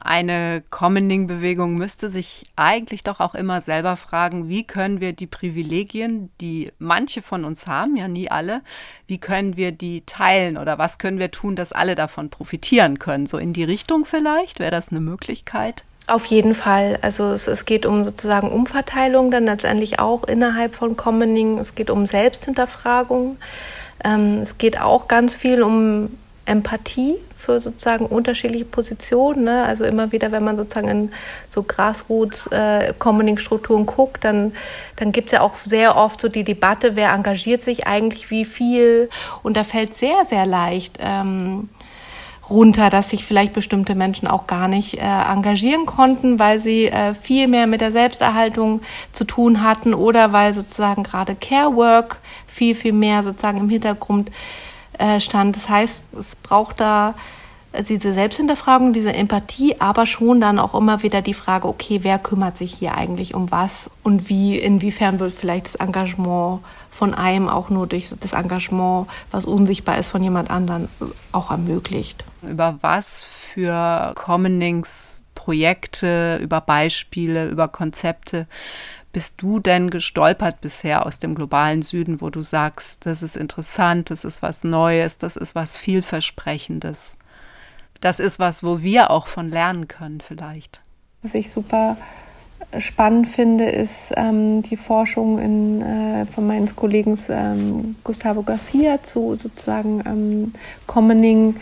Eine 0.06 0.62
Commoning-Bewegung 0.70 1.74
müsste 1.74 2.10
sich 2.10 2.44
eigentlich 2.54 3.02
doch 3.02 3.18
auch 3.18 3.34
immer 3.34 3.60
selber 3.60 3.96
fragen, 3.96 4.48
wie 4.48 4.62
können 4.62 5.00
wir 5.00 5.12
die 5.12 5.26
Privilegien, 5.26 6.30
die 6.40 6.70
manche 6.78 7.22
von 7.22 7.44
uns 7.44 7.66
haben, 7.66 7.96
ja 7.96 8.06
nie 8.06 8.30
alle, 8.30 8.62
wie 9.08 9.18
können 9.18 9.56
wir 9.56 9.72
die 9.72 10.02
teilen 10.06 10.58
oder 10.58 10.78
was 10.78 10.98
können 10.98 11.18
wir 11.18 11.32
tun, 11.32 11.56
dass 11.56 11.72
alle 11.72 11.96
davon 11.96 12.30
profitieren 12.30 13.00
können? 13.00 13.26
So 13.26 13.36
in 13.36 13.52
die 13.52 13.64
Richtung 13.64 14.04
vielleicht, 14.04 14.60
wäre 14.60 14.70
das 14.70 14.90
eine 14.90 15.00
Möglichkeit? 15.00 15.82
Auf 16.06 16.26
jeden 16.26 16.54
Fall. 16.54 17.00
Also 17.02 17.24
es, 17.30 17.48
es, 17.48 17.64
geht 17.64 17.84
um 17.84 18.04
sozusagen 18.04 18.52
Umverteilung, 18.52 19.32
dann 19.32 19.46
letztendlich 19.46 19.98
auch 19.98 20.22
innerhalb 20.22 20.76
von 20.76 20.96
Commoning. 20.96 21.58
Es 21.58 21.74
geht 21.74 21.90
um 21.90 22.06
Selbsthinterfragung. 22.06 23.38
Ähm, 24.04 24.38
es 24.40 24.56
geht 24.56 24.80
auch 24.80 25.08
ganz 25.08 25.34
viel 25.34 25.64
um 25.64 26.16
Empathie 26.44 27.16
für 27.46 27.60
sozusagen 27.60 28.06
unterschiedliche 28.06 28.64
Positionen. 28.64 29.44
Ne? 29.44 29.64
Also 29.64 29.84
immer 29.84 30.10
wieder, 30.12 30.32
wenn 30.32 30.44
man 30.44 30.56
sozusagen 30.56 30.88
in 30.88 31.12
so 31.48 31.62
Grassroots-Commoning-Strukturen 31.62 33.82
äh, 33.82 33.86
guckt, 33.86 34.24
dann, 34.24 34.52
dann 34.96 35.12
gibt 35.12 35.28
es 35.28 35.32
ja 35.32 35.42
auch 35.42 35.56
sehr 35.58 35.96
oft 35.96 36.20
so 36.20 36.28
die 36.28 36.42
Debatte, 36.42 36.96
wer 36.96 37.12
engagiert 37.12 37.62
sich 37.62 37.86
eigentlich 37.86 38.30
wie 38.30 38.44
viel. 38.44 39.08
Und 39.44 39.56
da 39.56 39.62
fällt 39.62 39.94
sehr, 39.94 40.24
sehr 40.24 40.44
leicht. 40.44 40.98
Ähm, 41.00 41.68
runter, 42.48 42.90
dass 42.90 43.10
sich 43.10 43.24
vielleicht 43.24 43.52
bestimmte 43.52 43.96
Menschen 43.96 44.28
auch 44.28 44.46
gar 44.46 44.68
nicht 44.68 44.98
äh, 44.98 45.00
engagieren 45.00 45.84
konnten, 45.84 46.38
weil 46.38 46.60
sie 46.60 46.86
äh, 46.86 47.12
viel 47.14 47.48
mehr 47.48 47.66
mit 47.66 47.80
der 47.80 47.90
Selbsterhaltung 47.90 48.82
zu 49.12 49.24
tun 49.24 49.62
hatten 49.62 49.94
oder 49.94 50.32
weil 50.32 50.54
sozusagen 50.54 51.02
gerade 51.02 51.34
Care 51.34 51.74
Work 51.74 52.18
viel, 52.46 52.76
viel 52.76 52.92
mehr 52.92 53.24
sozusagen 53.24 53.58
im 53.58 53.68
Hintergrund 53.68 54.30
äh, 54.98 55.20
stand. 55.20 55.56
Das 55.56 55.68
heißt, 55.68 56.04
es 56.18 56.36
braucht 56.36 56.80
da 56.80 57.14
diese 57.82 58.12
Selbsthinterfragung, 58.12 58.92
diese 58.92 59.12
Empathie, 59.12 59.80
aber 59.80 60.06
schon 60.06 60.40
dann 60.40 60.58
auch 60.58 60.74
immer 60.74 61.02
wieder 61.02 61.22
die 61.22 61.34
Frage, 61.34 61.68
okay, 61.68 62.00
wer 62.02 62.18
kümmert 62.18 62.56
sich 62.56 62.72
hier 62.72 62.94
eigentlich 62.94 63.34
um 63.34 63.50
was 63.50 63.90
und 64.02 64.28
wie, 64.28 64.58
inwiefern 64.58 65.20
wird 65.20 65.32
vielleicht 65.32 65.66
das 65.66 65.74
Engagement 65.74 66.60
von 66.90 67.14
einem 67.14 67.48
auch 67.48 67.68
nur 67.68 67.86
durch 67.86 68.14
das 68.20 68.32
Engagement, 68.32 69.08
was 69.30 69.44
unsichtbar 69.44 69.98
ist, 69.98 70.08
von 70.08 70.22
jemand 70.22 70.50
anderen 70.50 70.88
auch 71.32 71.50
ermöglicht. 71.50 72.24
Über 72.42 72.78
was 72.80 73.24
für 73.24 74.12
Commonings, 74.14 75.22
Projekte, 75.34 76.38
über 76.42 76.60
Beispiele, 76.60 77.48
über 77.48 77.68
Konzepte 77.68 78.46
bist 79.16 79.36
du 79.38 79.60
denn 79.60 79.88
gestolpert 79.88 80.60
bisher 80.60 81.06
aus 81.06 81.18
dem 81.18 81.34
globalen 81.34 81.80
Süden, 81.80 82.20
wo 82.20 82.28
du 82.28 82.42
sagst, 82.42 83.06
das 83.06 83.22
ist 83.22 83.34
interessant, 83.34 84.10
das 84.10 84.26
ist 84.26 84.42
was 84.42 84.62
Neues, 84.62 85.16
das 85.16 85.36
ist 85.36 85.54
was 85.54 85.78
vielversprechendes? 85.78 87.16
Das 88.02 88.20
ist 88.20 88.38
was, 88.38 88.62
wo 88.62 88.82
wir 88.82 89.10
auch 89.10 89.26
von 89.26 89.48
lernen 89.48 89.88
können 89.88 90.20
vielleicht. 90.20 90.82
Was 91.22 91.34
ich 91.34 91.50
super 91.50 91.96
spannend 92.76 93.26
finde, 93.26 93.64
ist 93.64 94.12
ähm, 94.16 94.60
die 94.60 94.76
Forschung 94.76 95.38
in, 95.38 95.80
äh, 95.80 96.26
von 96.26 96.46
meines 96.46 96.76
Kollegen 96.76 97.18
ähm, 97.30 97.96
Gustavo 98.04 98.42
Garcia 98.42 99.02
zu 99.02 99.34
sozusagen 99.36 100.02
ähm, 100.04 100.52
Commoning 100.86 101.56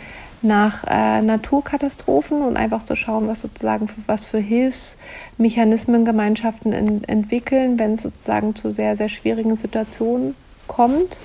nach 0.45 0.83
äh, 0.87 1.21
Naturkatastrophen 1.21 2.41
und 2.41 2.55
einfach 2.55 2.83
zu 2.83 2.95
schauen, 2.95 3.27
was 3.27 3.41
sozusagen 3.41 3.87
für, 3.87 4.01
was 4.05 4.25
für 4.25 4.37
Hilfsmechanismen 4.37 6.05
Gemeinschaften 6.05 6.71
in, 6.71 7.03
entwickeln, 7.03 7.77
wenn 7.79 7.95
es 7.95 8.03
sozusagen 8.03 8.55
zu 8.55 8.71
sehr, 8.71 8.95
sehr 8.95 9.09
schwierigen 9.09 9.57
Situationen 9.57 10.35
kommt. 10.67 11.17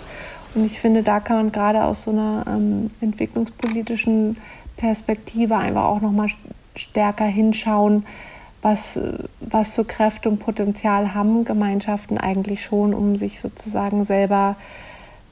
Und 0.55 0.65
ich 0.65 0.81
finde, 0.81 1.03
da 1.03 1.21
kann 1.21 1.37
man 1.37 1.53
gerade 1.53 1.85
aus 1.85 2.05
so 2.05 2.11
einer 2.11 2.45
ähm, 2.49 2.89
entwicklungspolitischen 3.01 4.39
Perspektive 4.77 5.57
einfach 5.57 5.85
auch 5.85 6.01
nochmal 6.01 6.29
stärker 6.75 7.27
hinschauen, 7.27 8.05
was, 8.63 8.99
was 9.41 9.71
für 9.71 9.85
Kräfte 9.85 10.29
und 10.29 10.39
Potenzial 10.39 11.15
haben 11.15 11.45
Gemeinschaften 11.45 12.19
eigentlich 12.19 12.63
schon, 12.63 12.93
um 12.93 13.17
sich 13.17 13.41
sozusagen 13.41 14.05
selber 14.05 14.57
äh, 14.59 14.91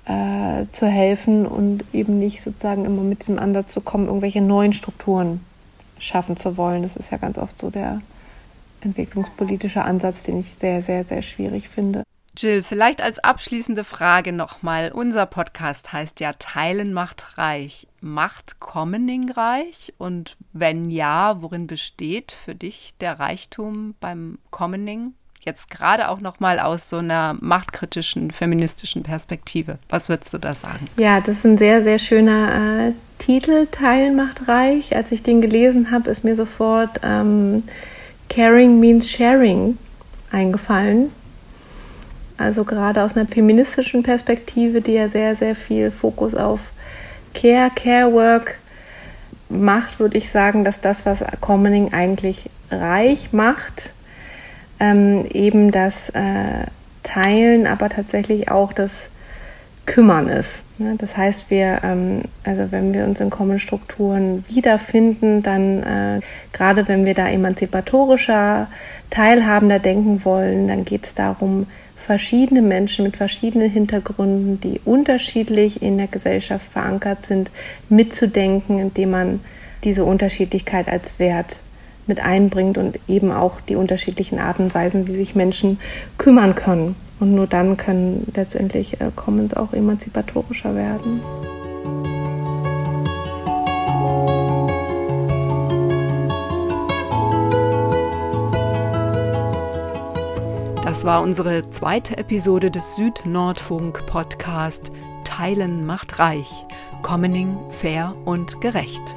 äh, 0.09 0.67
zu 0.71 0.87
helfen 0.87 1.47
und 1.47 1.85
eben 1.93 2.19
nicht 2.19 2.43
sozusagen 2.43 2.85
immer 2.85 3.03
mit 3.03 3.21
diesem 3.21 3.39
Ansatz 3.39 3.73
zu 3.73 3.81
kommen, 3.81 4.07
irgendwelche 4.07 4.41
neuen 4.41 4.73
Strukturen 4.73 5.45
schaffen 5.99 6.37
zu 6.37 6.57
wollen. 6.57 6.83
Das 6.83 6.97
ist 6.97 7.11
ja 7.13 7.19
ganz 7.19 7.39
oft 7.39 7.59
so 7.59 7.71
der 7.71 8.01
entwicklungspolitische 8.81 9.83
Ansatz, 9.83 10.25
den 10.25 10.41
ich 10.41 10.55
sehr, 10.55 10.83
sehr, 10.83 11.05
sehr 11.05 11.23
schwierig 11.23 11.69
finde. 11.69 12.03
Jill, 12.37 12.63
vielleicht 12.63 13.03
als 13.03 13.19
abschließende 13.19 13.83
Frage 13.83 14.33
nochmal. 14.33 14.93
Unser 14.93 15.27
Podcast 15.27 15.93
heißt 15.93 16.21
ja 16.21 16.33
Teilen 16.35 16.93
macht 16.93 17.37
reich. 17.37 17.89
Macht 18.01 18.61
Commoning 18.61 19.33
reich? 19.33 19.93
Und 19.99 20.37
wenn 20.53 20.89
ja, 20.89 21.43
worin 21.43 21.67
besteht 21.67 22.31
für 22.31 22.55
dich 22.55 22.95
der 23.01 23.19
Reichtum 23.19 23.97
beim 23.99 24.39
Commoning? 24.51 25.15
Jetzt 25.49 25.71
gerade 25.71 26.09
auch 26.09 26.21
noch 26.21 26.41
mal 26.41 26.61
aus 26.61 26.89
so 26.89 26.99
einer 26.99 27.37
machtkritischen 27.41 28.31
feministischen 28.31 29.03
Perspektive. 29.03 29.79
Was 29.89 30.09
würdest 30.09 30.33
du 30.35 30.39
da 30.39 30.53
sagen? 30.53 30.87
Ja, 30.99 31.21
das 31.21 31.39
ist 31.39 31.47
ein 31.47 31.59
sehr 31.59 31.83
sehr 31.83 31.99
schöner 31.99 32.89
äh, 32.89 32.93
Titel, 33.19 33.67
Teilen 33.67 34.15
macht 34.15 34.47
reich. 34.47 34.95
Als 34.95 35.11
ich 35.11 35.23
den 35.23 35.41
gelesen 35.41 35.91
habe, 35.91 36.11
ist 36.11 36.25
mir 36.25 36.37
sofort 36.37 37.01
ähm, 37.03 37.63
Caring 38.29 38.79
means 38.79 39.11
Sharing 39.11 39.79
eingefallen. 40.31 41.11
Also 42.37 42.63
gerade 42.65 43.03
aus 43.03 43.17
einer 43.17 43.27
feministischen 43.27 44.03
Perspektive, 44.03 44.81
die 44.81 44.93
ja 44.93 45.09
sehr 45.09 45.35
sehr 45.35 45.57
viel 45.57 45.91
Fokus 45.91 46.35
auf 46.35 46.61
Care, 47.35 47.71
Care 47.75 48.13
Work 48.13 48.59
macht, 49.49 49.99
würde 49.99 50.19
ich 50.19 50.31
sagen, 50.31 50.65
dass 50.65 50.81
das, 50.81 51.07
was 51.07 51.25
Commoning 51.41 51.93
eigentlich 51.93 52.51
reich 52.71 53.33
macht, 53.33 53.93
ähm, 54.81 55.27
eben 55.33 55.71
das 55.71 56.11
äh, 56.11 56.67
Teilen, 57.03 57.67
aber 57.67 57.89
tatsächlich 57.89 58.51
auch 58.51 58.73
das 58.73 59.09
Kümmern 59.87 60.29
ist. 60.29 60.65
Ne? 60.79 60.97
Das 60.99 61.17
heißt, 61.17 61.51
wir, 61.51 61.81
ähm, 61.83 62.23
also 62.45 62.71
wenn 62.71 62.93
wir 62.93 63.05
uns 63.05 63.21
in 63.21 63.31
Common-Strukturen 63.31 64.45
wiederfinden, 64.49 65.43
dann 65.43 65.83
äh, 65.83 66.21
gerade 66.53 66.87
wenn 66.89 67.07
wir 67.07 67.15
da 67.15 67.29
emanzipatorischer, 67.29 68.69
teilhabender 69.11 69.79
denken 69.79 70.25
wollen, 70.25 70.69
dann 70.69 70.85
geht 70.85 71.07
es 71.07 71.15
darum, 71.15 71.67
verschiedene 71.97 72.63
Menschen 72.63 73.05
mit 73.05 73.17
verschiedenen 73.17 73.71
Hintergründen, 73.71 74.61
die 74.61 74.81
unterschiedlich 74.85 75.83
in 75.83 75.99
der 75.99 76.07
Gesellschaft 76.07 76.71
verankert 76.71 77.25
sind, 77.25 77.51
mitzudenken, 77.89 78.79
indem 78.79 79.11
man 79.11 79.41
diese 79.85 80.05
Unterschiedlichkeit 80.05 80.89
als 80.89 81.19
Wert 81.19 81.61
mit 82.09 82.21
einbringt 82.21 82.79
und 82.79 82.99
eben 83.07 83.31
auch 83.31 83.61
die 83.61 83.77
unterschiedlichen 83.77 84.39
Arten 84.39 84.65
und 84.65 84.75
Weisen, 84.75 85.07
wie 85.07 85.15
sich 85.15 85.35
Menschen 85.35 85.79
kümmern 86.17 86.55
können. 86.55 86.97
Und 87.21 87.35
nur 87.35 87.47
dann 87.47 87.77
können 87.77 88.31
letztendlich 88.35 89.01
äh, 89.01 89.11
Commons 89.15 89.55
auch 89.55 89.73
emanzipatorischer 89.73 90.75
werden. 90.75 91.21
Das 100.85 101.05
war 101.05 101.23
unsere 101.23 101.71
zweite 101.71 102.17
Episode 102.17 102.71
des 102.71 102.97
Süd-Nordfunk-Podcast 102.97 104.91
Teilen 105.39 105.87
macht 105.87 106.19
reich. 106.19 106.67
Commoning 107.03 107.57
fair 107.71 108.17
und 108.25 108.61
gerecht. 108.61 109.17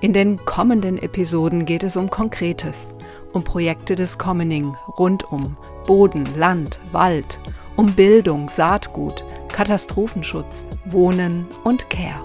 In 0.00 0.12
den 0.12 0.44
kommenden 0.44 0.96
Episoden 1.02 1.64
geht 1.64 1.82
es 1.82 1.96
um 1.96 2.08
Konkretes, 2.08 2.94
um 3.32 3.42
Projekte 3.42 3.96
des 3.96 4.16
Commoning 4.16 4.76
rund 4.96 5.24
um 5.32 5.56
Boden, 5.88 6.24
Land, 6.36 6.78
Wald, 6.92 7.40
um 7.74 7.92
Bildung, 7.94 8.48
Saatgut, 8.48 9.24
Katastrophenschutz, 9.48 10.66
Wohnen 10.84 11.46
und 11.64 11.90
Care. 11.90 12.22